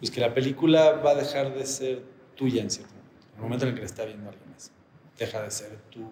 [0.00, 2.02] pues que la película va a dejar de ser
[2.34, 4.72] tuya en cierto momento, en el momento en el que la está viendo alguien más.
[5.18, 6.10] Deja de ser tu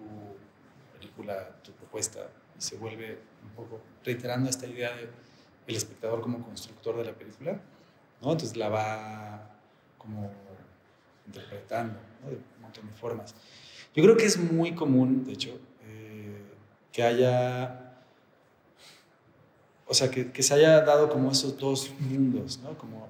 [0.93, 5.09] película, tu propuesta, y se vuelve un poco reiterando esta idea de
[5.65, 7.61] el espectador como constructor de la película,
[8.21, 8.31] ¿no?
[8.31, 9.49] Entonces la va
[9.97, 10.31] como
[11.27, 11.99] interpretando.
[12.27, 13.35] De un montón de formas.
[13.95, 16.41] Yo creo que es muy común, de hecho, eh,
[16.91, 17.93] que haya,
[19.87, 22.77] o sea, que, que, se haya dado como esos dos mundos, ¿no?
[22.77, 23.07] Como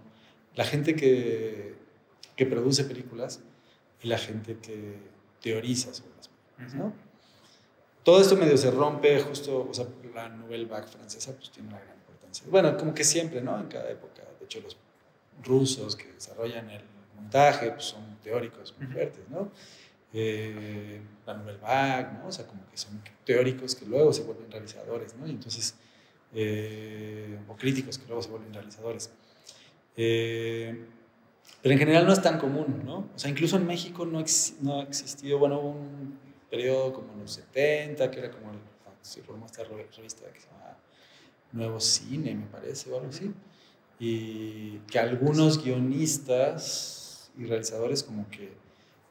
[0.55, 1.75] la gente que,
[2.35, 3.41] que produce películas
[4.01, 4.97] y la gente que
[5.41, 6.93] teoriza sobre las películas, ¿no?
[8.03, 9.85] Todo esto medio se rompe, justo, o sea,
[10.15, 12.45] la Nouvelle Vague francesa pues tiene una gran importancia.
[12.49, 13.59] Bueno, como que siempre, ¿no?
[13.59, 14.77] En cada época, de hecho, los
[15.43, 16.83] rusos que desarrollan el
[17.15, 19.51] montaje pues son teóricos muy fuertes, ¿no?
[20.13, 22.27] eh, la Nouvelle Vague, ¿no?
[22.27, 25.27] O sea, como que son teóricos que luego se vuelven realizadores, ¿no?
[25.27, 25.75] Y entonces,
[26.33, 29.11] eh, o críticos que luego se vuelven realizadores.
[30.01, 30.85] Eh,
[31.61, 33.09] pero en general no es tan común, ¿no?
[33.13, 36.17] O sea, incluso en México no, ex, no ha existido, bueno, un
[36.49, 38.59] periodo como en los 70, que era como, el,
[39.01, 39.99] se formó esta revista
[40.31, 40.77] que se llama
[41.51, 43.33] Nuevo Cine, me parece, o algo así,
[43.99, 48.53] y que algunos guionistas y realizadores como que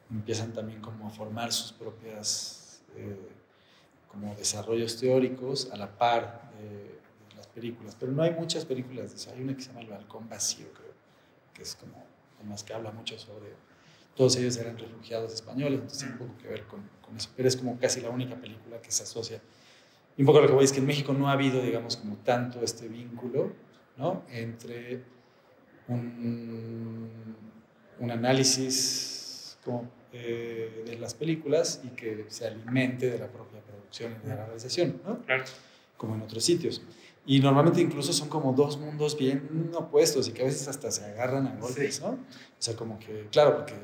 [0.09, 3.15] empiezan también como a formar sus propias eh,
[4.07, 6.98] como desarrollos teóricos a la par de,
[7.49, 7.95] películas.
[7.99, 9.31] Pero no hay muchas películas de eso.
[9.31, 10.93] Hay una que se llama El Balcón Vacío, creo,
[11.53, 12.03] que es como,
[12.39, 13.53] además que habla mucho sobre,
[14.15, 17.29] todos ellos eran refugiados españoles, entonces tiene un poco que ver con, con, eso.
[17.35, 19.41] Pero es como casi la única película que se asocia.
[20.17, 22.17] Y un poco lo que voy es que en México no ha habido, digamos, como
[22.17, 23.53] tanto este vínculo,
[23.97, 24.23] ¿no?
[24.29, 25.03] Entre
[25.87, 27.09] un,
[27.99, 34.15] un análisis como eh, de las películas y que se alimente de la propia producción
[34.23, 35.21] y de la realización, ¿no?
[35.21, 35.43] Claro.
[35.97, 36.81] Como en otros sitios.
[37.25, 41.03] Y normalmente incluso son como dos mundos bien opuestos y que a veces hasta se
[41.05, 42.01] agarran a golpes, Sí.
[42.01, 42.09] ¿no?
[42.11, 42.17] O
[42.57, 43.75] sea, como que, claro, porque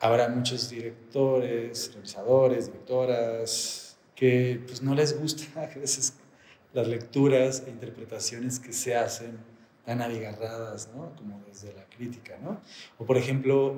[0.00, 6.14] habrá muchos directores, realizadores, directoras, que pues no les gusta a veces
[6.72, 9.38] las lecturas e interpretaciones que se hacen
[9.84, 11.14] tan abigarradas, ¿no?
[11.16, 12.60] Como desde la crítica, ¿no?
[12.98, 13.74] O por ejemplo,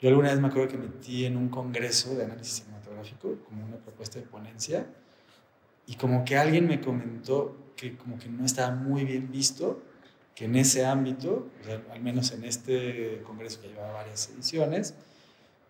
[0.00, 3.76] yo alguna vez me acuerdo que metí en un congreso de análisis cinematográfico como una
[3.78, 4.86] propuesta de ponencia
[5.88, 9.82] y como que alguien me comentó que como que no estaba muy bien visto
[10.34, 14.94] que en ese ámbito, o sea, al menos en este congreso que llevaba varias ediciones,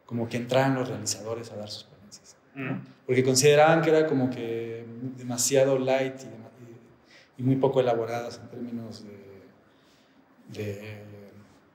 [0.04, 2.36] como que entraran los realizadores a dar sus ponencias.
[2.54, 2.74] ¿no?
[2.74, 2.84] Mm.
[3.06, 4.84] Porque consideraban que era como que
[5.16, 11.04] demasiado light y, y, y muy poco elaboradas en términos de, de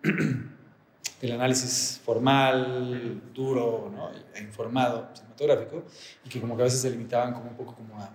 [1.21, 4.11] el análisis formal, duro ¿no?
[4.35, 5.85] e informado, cinematográfico,
[6.25, 8.09] y que como que a veces se limitaban como un poco como a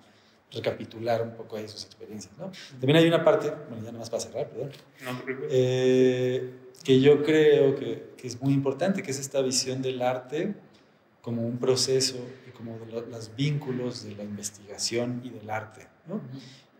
[0.53, 2.37] recapitular un poco ahí sus experiencias.
[2.39, 2.51] ¿no?
[2.73, 4.71] También hay una parte, bueno, ya nada más para cerrar, perdón,
[5.05, 10.01] No eh, que yo creo que, que, es muy importante, que es esta visión del
[10.01, 10.55] arte
[11.21, 12.19] como un proceso
[12.49, 16.21] y como de lo, los vínculos de la investigación y del arte, ¿no?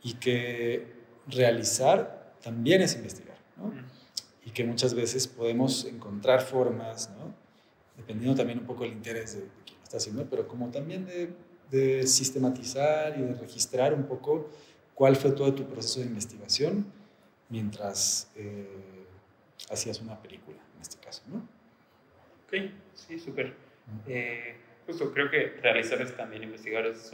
[0.03, 0.87] y que
[1.27, 3.37] realizar también es investigar.
[3.57, 3.73] ¿no?
[4.49, 7.35] y que muchas veces podemos encontrar formas, ¿no?
[7.99, 11.05] dependiendo también un poco del interés de, de quien lo está haciendo, pero como también
[11.05, 11.35] de,
[11.71, 14.51] de, sistematizar y de registrar un poco
[14.95, 16.87] cuál fue todo tu proceso de investigación
[17.49, 19.07] mientras eh,
[19.71, 21.23] hacías una película, en este caso.
[21.29, 21.39] ¿no?
[22.47, 23.55] Ok, sí, súper.
[24.07, 24.57] Eh,
[24.87, 27.13] justo creo que realizar también investigar es,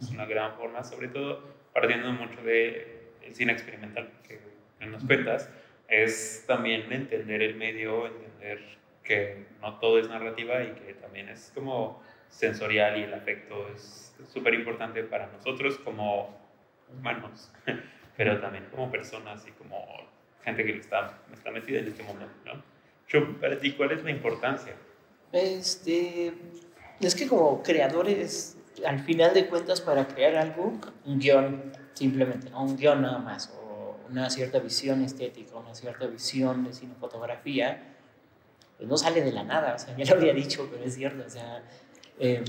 [0.00, 4.40] es una gran forma, sobre todo partiendo mucho del el cine experimental que
[4.86, 5.48] nos cuentas,
[5.88, 8.60] es también entender el medio, entender
[9.02, 14.14] que no todo es narrativa y que también es como sensorial y el afecto es
[14.32, 16.38] súper importante para nosotros como
[16.98, 17.50] humanos,
[18.16, 19.84] pero también como personas y como
[20.42, 22.62] gente que está, está metida en este momento, ¿no?
[23.08, 24.74] Yo, para ti, ¿cuál es la importancia?
[25.32, 26.32] Este,
[27.00, 28.56] es que como creadores,
[28.86, 33.96] al final de cuentas, para crear algo, un guion, simplemente, un guion nada más, o
[34.08, 37.96] una cierta visión estética, una cierta visión de cinefotografía,
[38.76, 41.24] pues no sale de la nada, o sea, ya lo había dicho, pero es cierto,
[41.26, 41.62] o sea,
[42.20, 42.44] eh,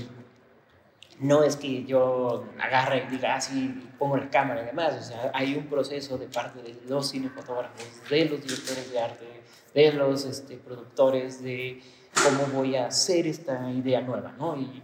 [1.18, 5.02] no es que yo agarre y diga así, ah, pongo la cámara y demás, o
[5.02, 9.26] sea, hay un proceso de parte de los cinefotógrafos, de los directores de arte,
[9.72, 11.80] de los este, productores, de
[12.22, 14.56] cómo voy a hacer esta idea nueva, ¿no?
[14.56, 14.82] Y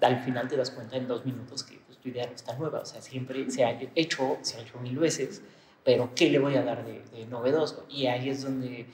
[0.00, 2.80] al final te das cuenta en dos minutos que pues, tu idea no está nueva,
[2.80, 5.42] o sea, siempre se ha hecho, se ha hecho mil veces,
[5.84, 7.86] pero ¿qué le voy a dar de, de novedoso?
[7.88, 8.86] Y ahí es donde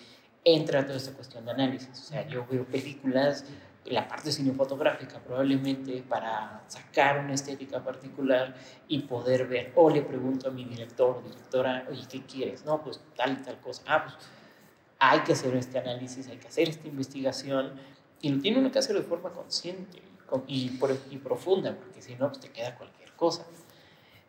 [0.45, 3.47] entra toda esta cuestión de análisis, o sea, yo veo películas
[3.87, 8.55] la parte cinematográfica probablemente para sacar una estética particular
[8.89, 12.65] y poder ver, o le pregunto a mi director o directora, oye, ¿qué quieres?
[12.65, 13.83] No, pues tal y tal cosa.
[13.87, 14.17] Ah, pues
[14.99, 17.73] hay que hacer este análisis, hay que hacer esta investigación
[18.21, 20.01] y lo tiene uno que hacer de forma consciente
[20.47, 20.79] y,
[21.11, 23.45] y profunda, porque si no, pues te queda cualquier cosa.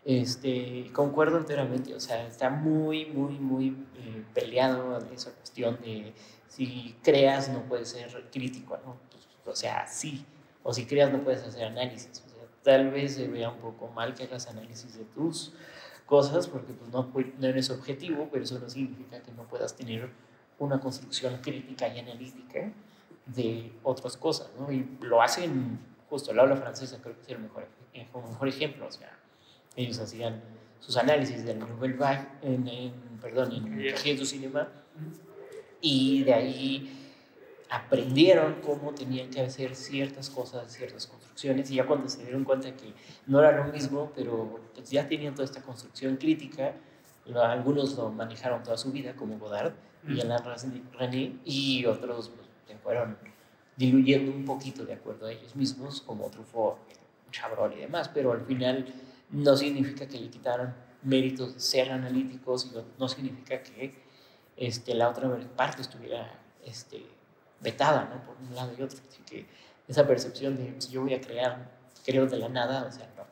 [0.03, 6.13] Este, concuerdo enteramente, o sea, está muy, muy, muy eh, peleado esa cuestión de
[6.49, 8.97] si creas no puedes ser crítico, ¿no?
[9.45, 10.25] O sea, sí.
[10.63, 12.23] O si creas no puedes hacer análisis.
[12.25, 15.53] O sea, tal vez se vea un poco mal que hagas análisis de tus
[16.05, 20.09] cosas porque pues, no, no eres objetivo, pero eso no significa que no puedas tener
[20.59, 22.71] una construcción crítica y analítica
[23.25, 24.71] de otras cosas, ¿no?
[24.71, 25.79] Y lo hacen,
[26.09, 29.17] justo el habla francesa creo que es el mejor, el mejor ejemplo, o sea,
[29.75, 30.41] ellos hacían
[30.79, 34.25] sus análisis del Nouvelle Vague en, en, perdón, en yeah.
[34.25, 34.67] Cinema
[35.79, 37.02] y de ahí
[37.73, 42.71] aprendieron cómo tenían que hacer ciertas cosas, ciertas construcciones, y ya cuando se dieron cuenta
[42.75, 42.93] que
[43.25, 46.75] no era lo mismo, pero pues ya tenían toda esta construcción crítica,
[47.35, 49.73] algunos lo manejaron toda su vida, como Godard
[50.07, 53.17] y Alain René, y otros pues, se fueron
[53.75, 56.77] diluyendo un poquito de acuerdo a ellos mismos, como Truffaut,
[57.31, 58.85] Chabrol y demás, pero al final
[59.31, 63.95] no significa que le quitaran méritos de ser analíticos, y no significa que
[64.57, 67.03] este, la otra parte estuviera este,
[67.63, 68.23] vetada, ¿no?
[68.25, 68.99] Por un lado y otro.
[69.09, 69.45] Así que
[69.87, 71.71] esa percepción de si yo voy a crear,
[72.05, 73.23] creo de la nada, o sea, no.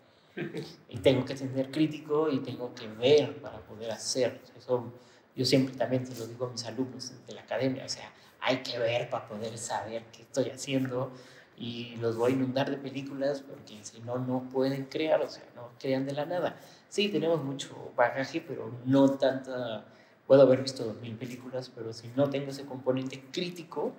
[0.89, 4.41] Y tengo que tener crítico y tengo que ver para poder hacer.
[4.57, 4.91] Eso
[5.35, 8.11] yo siempre también se lo digo a mis alumnos de la academia, o sea,
[8.41, 11.11] hay que ver para poder saber qué estoy haciendo
[11.57, 15.43] y los voy a inundar de películas porque si no, no pueden crear, o sea,
[15.55, 16.59] no crean de la nada.
[16.89, 19.85] Sí, tenemos mucho bagaje, pero no tanta...
[20.27, 23.93] Puedo haber visto dos mil películas, pero si no tengo ese componente crítico,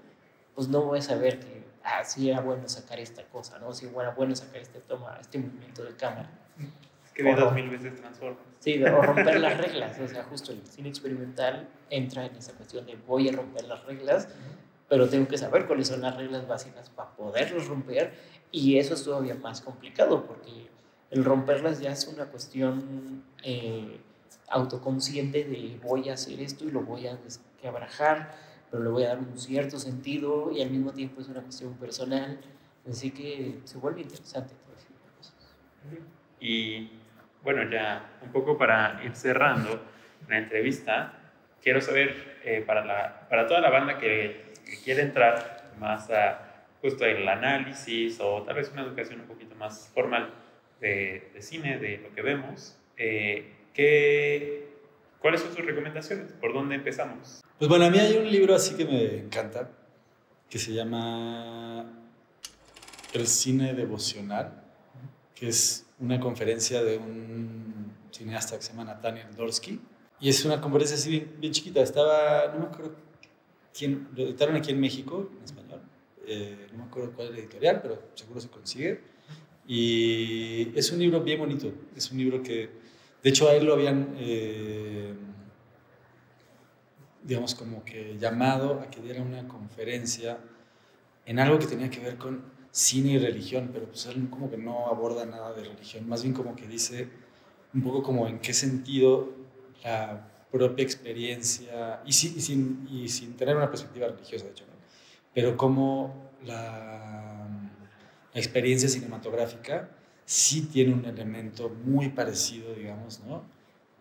[0.55, 3.73] pues no voy a saber que, ah, sí era bueno sacar esta cosa, ¿no?
[3.73, 6.31] Sí era bueno sacar este toma, este movimiento de cámara.
[7.15, 8.39] Que de dos mil veces transforma.
[8.59, 12.87] Sí, o romper las reglas, o sea, justo el cine experimental entra en esa cuestión
[12.87, 14.29] de voy a romper las reglas,
[14.89, 18.15] pero tengo que saber cuáles son las reglas básicas para poderlos romper,
[18.51, 20.69] y eso es todavía más complicado, porque
[21.11, 24.01] el romperlas ya es una cuestión eh,
[24.49, 28.35] autoconsciente de voy a hacer esto y lo voy a desquebrajar,
[28.73, 31.75] pero le voy a dar un cierto sentido y al mismo tiempo es una cuestión
[31.75, 32.41] personal,
[32.89, 34.55] así que se vuelve interesante.
[36.41, 36.91] Y
[37.45, 39.79] bueno, ya un poco para ir cerrando
[40.27, 41.13] la entrevista,
[41.63, 44.51] quiero saber eh, para, la, para toda la banda que,
[44.85, 49.91] quiere entrar más a justo el análisis o tal vez una educación un poquito más
[49.93, 50.33] formal
[50.81, 54.72] de, de cine, de lo que vemos, eh, ¿qué,
[55.23, 56.33] ¿cuáles son sus recomendaciones?
[56.33, 57.41] ¿Por dónde empezamos?
[57.59, 59.71] Pues bueno, a mí hay un libro así que me encanta,
[60.51, 61.87] que se llama
[63.15, 64.65] El cine devocional,
[65.35, 69.81] que es una conferencia de un cineasta que se llama Nathaniel Dorsky.
[70.21, 71.81] Y es una conferencia así bien, chiquita.
[71.81, 72.95] Estaba, no me acuerdo
[73.77, 75.81] quién, lo editaron aquí en México, en español.
[76.27, 79.01] Eh, no me acuerdo cuál es la editorial, pero seguro se consigue.
[79.67, 81.73] Y es un libro bien bonito.
[81.97, 82.82] Es un libro que,
[83.23, 84.15] de hecho, a él lo habían...
[84.19, 85.15] Eh,
[87.25, 90.39] digamos, como que llamado a que diera una conferencia
[91.25, 92.43] en algo que tenía que ver con
[92.73, 96.35] cine y religión, pero pues él como que no aborda nada de religión, más bien
[96.35, 97.09] como que dice
[97.75, 99.31] un poco como en qué sentido
[99.85, 104.65] la propia experiencia, y, sin, tener una perspectiva religiosa, de hecho,
[105.33, 107.47] pero cómo la,
[108.35, 109.89] la experiencia cinematográfica
[110.33, 113.43] sí tiene un elemento muy parecido, digamos, ¿no?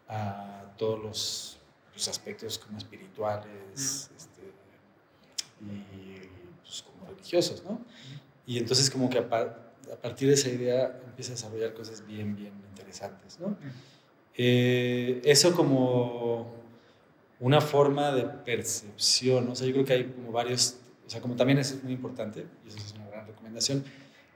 [0.08, 1.58] A todos los,
[1.94, 4.42] los aspectos como espirituales este,
[5.60, 6.22] y
[6.62, 7.82] pues, como religiosos, ¿no?
[8.46, 12.34] Y entonces como que a, a, partir de esa idea empieza a desarrollar cosas bien,
[12.34, 13.58] bien interesantes, ¿no?
[14.38, 16.54] Eh, eso como
[17.42, 21.36] una forma de percepción, o sea, yo creo que hay como varios, o sea, como
[21.36, 23.84] también eso es muy importante, y eso es una gran recomendación,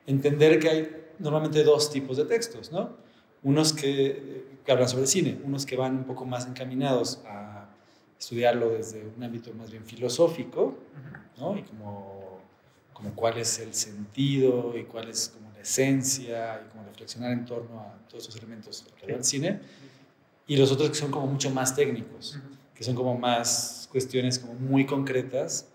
[0.08, 2.98] entender que hay normalmente dos tipos de textos, ¿no?
[3.44, 7.70] Unos que, que hablan sobre cine, unos que van un poco más encaminados a
[8.20, 10.78] estudiarlo desde un ámbito más bien filosófico,
[11.38, 11.58] ¿no?
[11.58, 12.40] Y como,
[12.94, 17.46] como cuál es el sentido y cuál es como la esencia y como reflexionar en
[17.46, 19.60] torno a todos esos elementos del cine.
[20.48, 22.40] Y los otros que son como mucho más técnicos,
[22.74, 25.68] que son como más cuestiones como muy concretas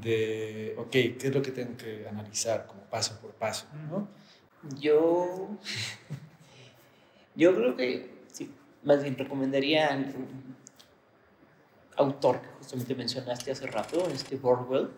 [0.00, 3.66] de, ok, ¿qué es lo que tengo que analizar como paso por paso?
[3.90, 4.08] ¿no?
[4.78, 5.48] Yo,
[7.34, 8.50] yo creo que sí,
[8.82, 10.14] más bien recomendaría al
[11.96, 14.90] autor que justamente mencionaste hace rato, este Borwell.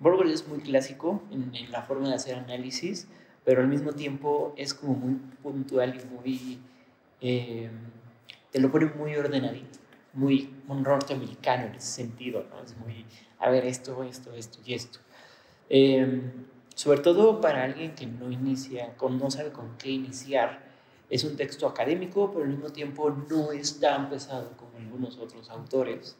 [0.00, 3.08] Borwell es muy clásico en, en, la forma de hacer análisis,
[3.44, 6.58] pero al mismo tiempo es como muy puntual y muy...
[7.20, 7.70] Eh,
[8.50, 9.78] te lo pone muy ordenadito,
[10.12, 12.62] muy norteamericano en ese sentido, ¿no?
[12.62, 13.04] Es muy,
[13.38, 14.98] a ver, esto, esto, esto y esto.
[15.70, 16.22] Eh,
[16.74, 20.68] sobre todo para alguien que no inicia, con, no sabe con qué iniciar.
[21.10, 25.50] Es un texto académico, pero al mismo tiempo no es tan pesado como algunos otros
[25.50, 26.16] autores.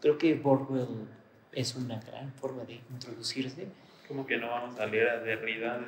[0.00, 1.06] creo que Borwell
[1.52, 3.68] es una gran forma de introducirse.
[4.12, 5.80] Como que no vamos a leer a Derrida.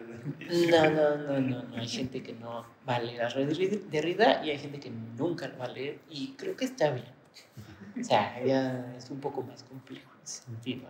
[0.70, 1.76] No, no, no, no, no.
[1.76, 5.58] Hay gente que no va a leer a Derrida y hay gente que nunca lo
[5.58, 7.12] va a leer y creo que está bien.
[8.00, 10.82] O sea, ya es un poco más complejo en ese sentido.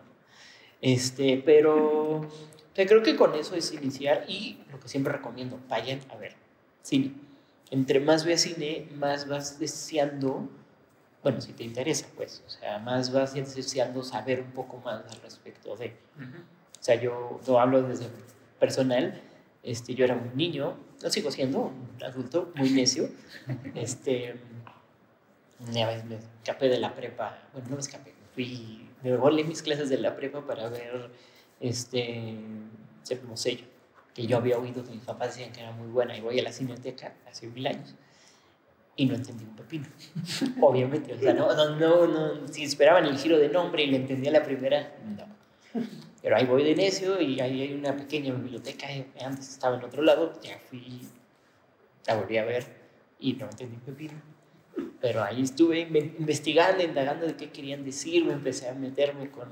[0.80, 2.28] Este, pero
[2.74, 6.34] creo que con eso es iniciar y lo que siempre recomiendo, vayan a ver
[6.82, 7.14] cine.
[7.70, 10.48] Entre más veas cine, más vas deseando,
[11.22, 15.20] bueno, si te interesa, pues, o sea, más vas deseando saber un poco más al
[15.22, 15.96] respecto de.
[16.84, 18.08] O sea, yo lo hablo desde
[18.60, 19.18] personal,
[19.62, 23.08] este, yo era un niño, lo sigo siendo, un adulto muy necio,
[23.74, 24.34] este,
[25.66, 29.62] una vez me escapé de la prepa, bueno, no me escapé, fui, me volé mis
[29.62, 31.08] clases de la prepa para ver
[31.58, 32.36] este,
[33.02, 33.64] séptimo sello,
[34.14, 36.42] que yo había oído que mis papás decían que era muy buena y voy a
[36.42, 37.94] la cineteca hace mil años
[38.94, 39.86] y no entendí un pepino.
[40.60, 44.30] Obviamente, o sea, no, no, no, si esperaban el giro de nombre y le entendía
[44.30, 45.24] la primera, no.
[46.24, 48.86] Pero ahí voy de necio y ahí hay una pequeña biblioteca,
[49.20, 51.02] antes estaba en otro lado, ya fui,
[52.06, 52.64] la volví a ver
[53.18, 54.14] y no entendí pepino.
[55.02, 59.50] Pero ahí estuve investigando, indagando de qué querían decir, me empecé a meterme con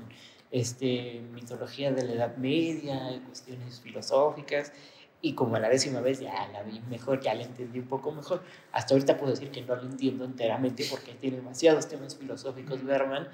[0.49, 4.73] este, mitología de la Edad Media, cuestiones filosóficas,
[5.21, 8.11] y como a la décima vez ya la vi mejor, ya la entendí un poco
[8.11, 8.41] mejor.
[8.71, 13.27] Hasta ahorita puedo decir que no lo entiendo enteramente porque tiene demasiados temas filosóficos Berman,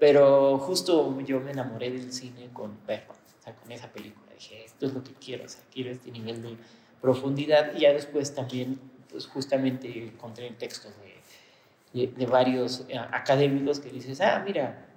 [0.00, 4.32] pero justo yo me enamoré del cine con Berman, o sea, con esa película.
[4.32, 6.56] Dije, esto es lo que quiero, o sea, quiero este nivel de
[7.02, 7.74] profundidad.
[7.76, 8.80] Y ya después también,
[9.10, 14.88] pues justamente encontré el texto de, de, de varios eh, académicos que dices, ah, mira,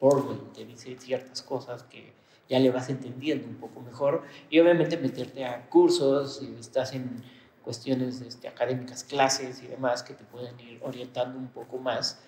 [0.00, 2.12] Orwell te dice ciertas cosas que
[2.48, 7.22] ya le vas entendiendo un poco mejor y obviamente meterte a cursos si estás en
[7.62, 12.22] cuestiones este, académicas, clases y demás que te pueden ir orientando un poco más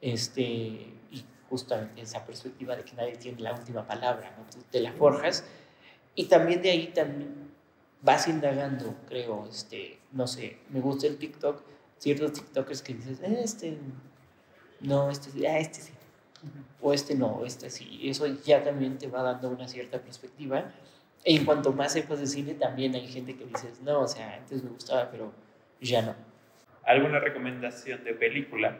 [0.00, 4.44] este, y justamente esa perspectiva de que nadie tiene la última palabra, ¿no?
[4.50, 5.44] tú te la forjas
[6.14, 7.50] y también de ahí también
[8.02, 11.62] vas indagando, creo, este, no sé, me gusta el TikTok,
[11.98, 13.76] ciertos TikTokers que dices, eh, este,
[14.80, 15.92] no, este, ah, este sí,
[16.80, 18.00] o este no, este sí.
[18.08, 20.72] Eso ya también te va dando una cierta perspectiva.
[21.22, 24.36] E en cuanto más sepas de cine, también hay gente que dices, no, o sea,
[24.36, 25.32] antes me gustaba, pero
[25.80, 26.14] ya no.
[26.84, 28.78] ¿Alguna recomendación de película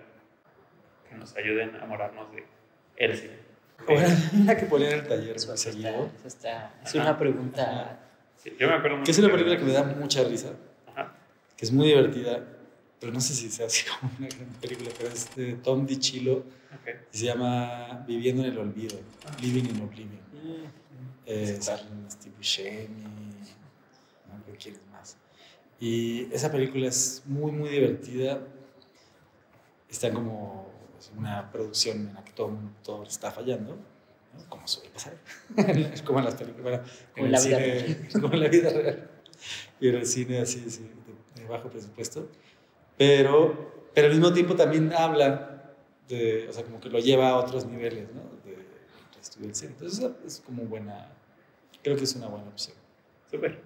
[1.08, 2.46] que nos ayude a enamorarnos de
[3.00, 3.40] el cine?
[4.44, 6.10] la que ponía en el taller eso seguido.
[6.24, 7.98] Está, es una pregunta...
[8.36, 10.52] Sí, yo me acuerdo que es una película que me da mucha risa,
[10.86, 11.12] Ajá.
[11.56, 12.42] que es muy divertida,
[12.98, 16.44] pero no sé si sea así como una gran película, pero es de Tom DiCillo
[16.80, 16.94] okay.
[17.12, 19.36] y se llama Viviendo en el Olvido, ah.
[19.42, 20.20] Living in Oblivion.
[20.32, 20.64] Mm.
[21.26, 23.04] Eh, salen Steve Buscemi,
[24.28, 25.16] no creo quién es más.
[25.78, 28.40] Y esa película es muy, muy divertida.
[29.88, 30.69] Está como
[31.16, 34.48] una producción en la que todo, todo está fallando, ¿no?
[34.48, 35.14] como suele pasar,
[35.92, 36.80] es como en las películas,
[37.16, 38.08] en la vida cine, real.
[38.20, 39.10] como en la vida real.
[39.80, 42.28] Y en el cine así, así de, de bajo presupuesto
[43.00, 45.72] pero, pero al mismo tiempo también habla
[46.06, 48.20] de, o sea, como que lo lleva a otros niveles, ¿no?
[48.44, 49.72] De, de estudio del cine.
[49.72, 51.08] Entonces es como buena,
[51.82, 52.76] creo que es una buena opción.
[53.30, 53.58] Súper.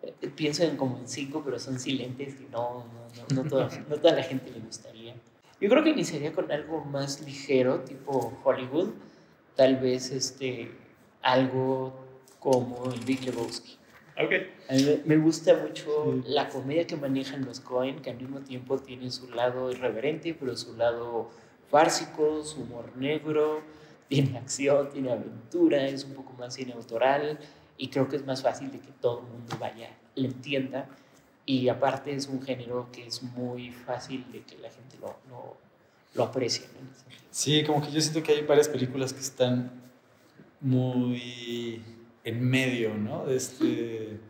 [0.00, 3.68] Eh, Pienso en como en cinco, pero son silentes y no, no, no, no, toda,
[3.88, 5.05] no toda la gente le gustaría.
[5.60, 8.90] Yo creo que iniciaría con algo más ligero, tipo Hollywood.
[9.54, 10.70] Tal vez este,
[11.22, 11.94] algo
[12.40, 13.76] como el Big Lebowski.
[14.22, 14.32] Ok.
[14.68, 16.22] A mí me- me gusta mucho Sí.
[16.26, 20.56] la comedia que manejan los Cohen, que al mismo tiempo tiene su lado irreverente, pero
[20.56, 21.30] su lado
[21.70, 23.60] fársico, su humor negro,
[24.08, 27.38] tiene acción, tiene aventura, es un poco más cine autoral
[27.76, 30.86] y creo que es más fácil de que todo el mundo vaya, le entienda.
[31.48, 35.56] Y aparte es un género que es muy fácil de que la gente lo, lo,
[36.14, 36.66] lo aprecie.
[36.66, 36.88] ¿no?
[37.30, 39.70] Sí, como que yo siento que hay varias películas que están
[40.60, 41.82] muy
[42.24, 43.26] en medio, ¿no?
[43.26, 44.20] De, este, de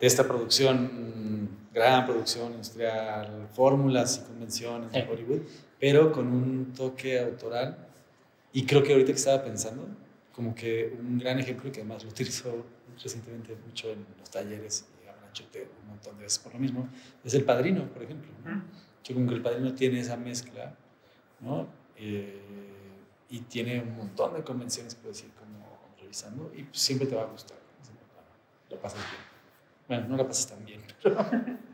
[0.00, 5.02] esta producción, gran producción industrial, fórmulas y convenciones de.
[5.02, 5.42] Hollywood,
[5.78, 7.76] pero con un toque autoral.
[8.52, 9.86] Y creo que ahorita que estaba pensando,
[10.34, 12.64] como que un gran ejemplo que además lo utilizo
[13.02, 16.88] recientemente mucho en los talleres y chute un montón de veces por lo mismo,
[17.24, 18.30] es El Padrino, por ejemplo.
[18.44, 18.62] ¿no?
[19.04, 20.74] Yo como que El Padrino tiene esa mezcla,
[21.40, 21.66] ¿no?
[21.96, 22.40] Eh,
[23.30, 27.22] y tiene un montón de convenciones, puedo decir, como revisando, y pues siempre te va
[27.22, 27.58] a gustar.
[28.68, 29.22] la pasas bien.
[29.88, 30.80] Bueno, no la pasas tan bien.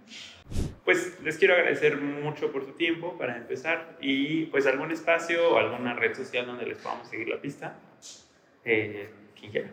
[0.84, 5.58] Pues les quiero agradecer mucho por su tiempo para empezar y pues algún espacio o
[5.58, 7.78] alguna red social donde les podamos seguir la pista.
[8.64, 9.70] Eh, quien quiera.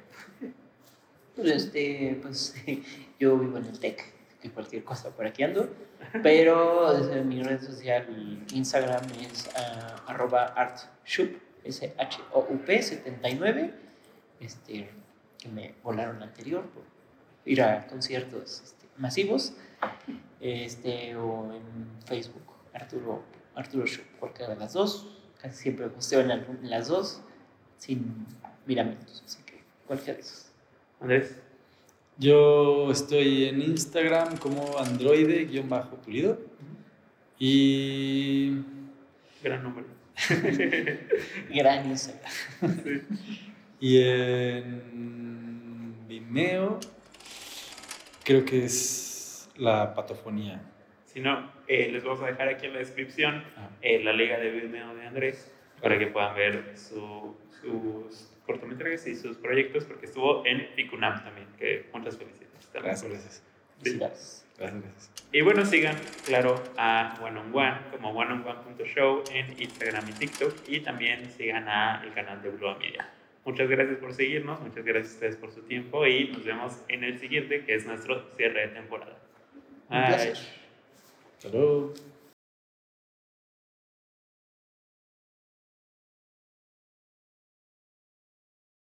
[1.36, 2.56] Pues, este, pues
[3.20, 4.04] yo vivo en el TEC,
[4.50, 5.70] cualquier cosa por aquí ando,
[6.24, 13.74] pero desde mi red social Instagram es ah, arroba artshoop, S-H-O-U-P 79,
[14.40, 14.90] este,
[15.38, 16.84] que me volaron anterior por
[17.46, 19.54] ir a conciertos este, masivos,
[20.40, 21.64] este, o en
[22.06, 22.44] Facebook,
[22.74, 23.24] Arturo,
[23.56, 27.22] Arturo Shop, cualquiera de las dos, casi siempre posteo en las dos,
[27.78, 28.28] sin
[28.66, 30.52] miramientos, así que cualquiera de esos.
[31.00, 31.45] Andrés.
[32.18, 36.40] Yo estoy en Instagram como androide-pulido
[37.38, 38.54] y,
[39.44, 39.88] Gran número.
[41.54, 42.32] Gran Instagram.
[43.82, 46.80] y en Vimeo
[48.24, 50.62] creo que es la patofonía.
[51.06, 53.70] Si no, eh, les vamos a dejar aquí en la descripción Ah.
[53.82, 55.52] eh, la liga de Vimeo de Andrés
[55.82, 61.48] para que puedan ver su- sus cortometrajes y sus proyectos porque estuvo en Ficunam también,
[61.58, 62.70] que muchas felicidades.
[62.74, 63.44] Gracias, gracias.
[63.80, 64.46] Felicidades.
[64.58, 65.12] Gracias, gracias.
[65.32, 70.80] Y bueno, sigan, claro, a One on One como oneonone.show en Instagram y TikTok y
[70.80, 73.10] también sigan a el canal de Blue Media.
[73.44, 77.04] Muchas gracias por seguirnos, muchas gracias a ustedes por su tiempo y nos vemos en
[77.04, 79.18] el siguiente que es nuestro cierre de temporada.
[79.90, 80.08] Un Bye.
[80.08, 80.38] placer.
[81.52, 81.94] Luego.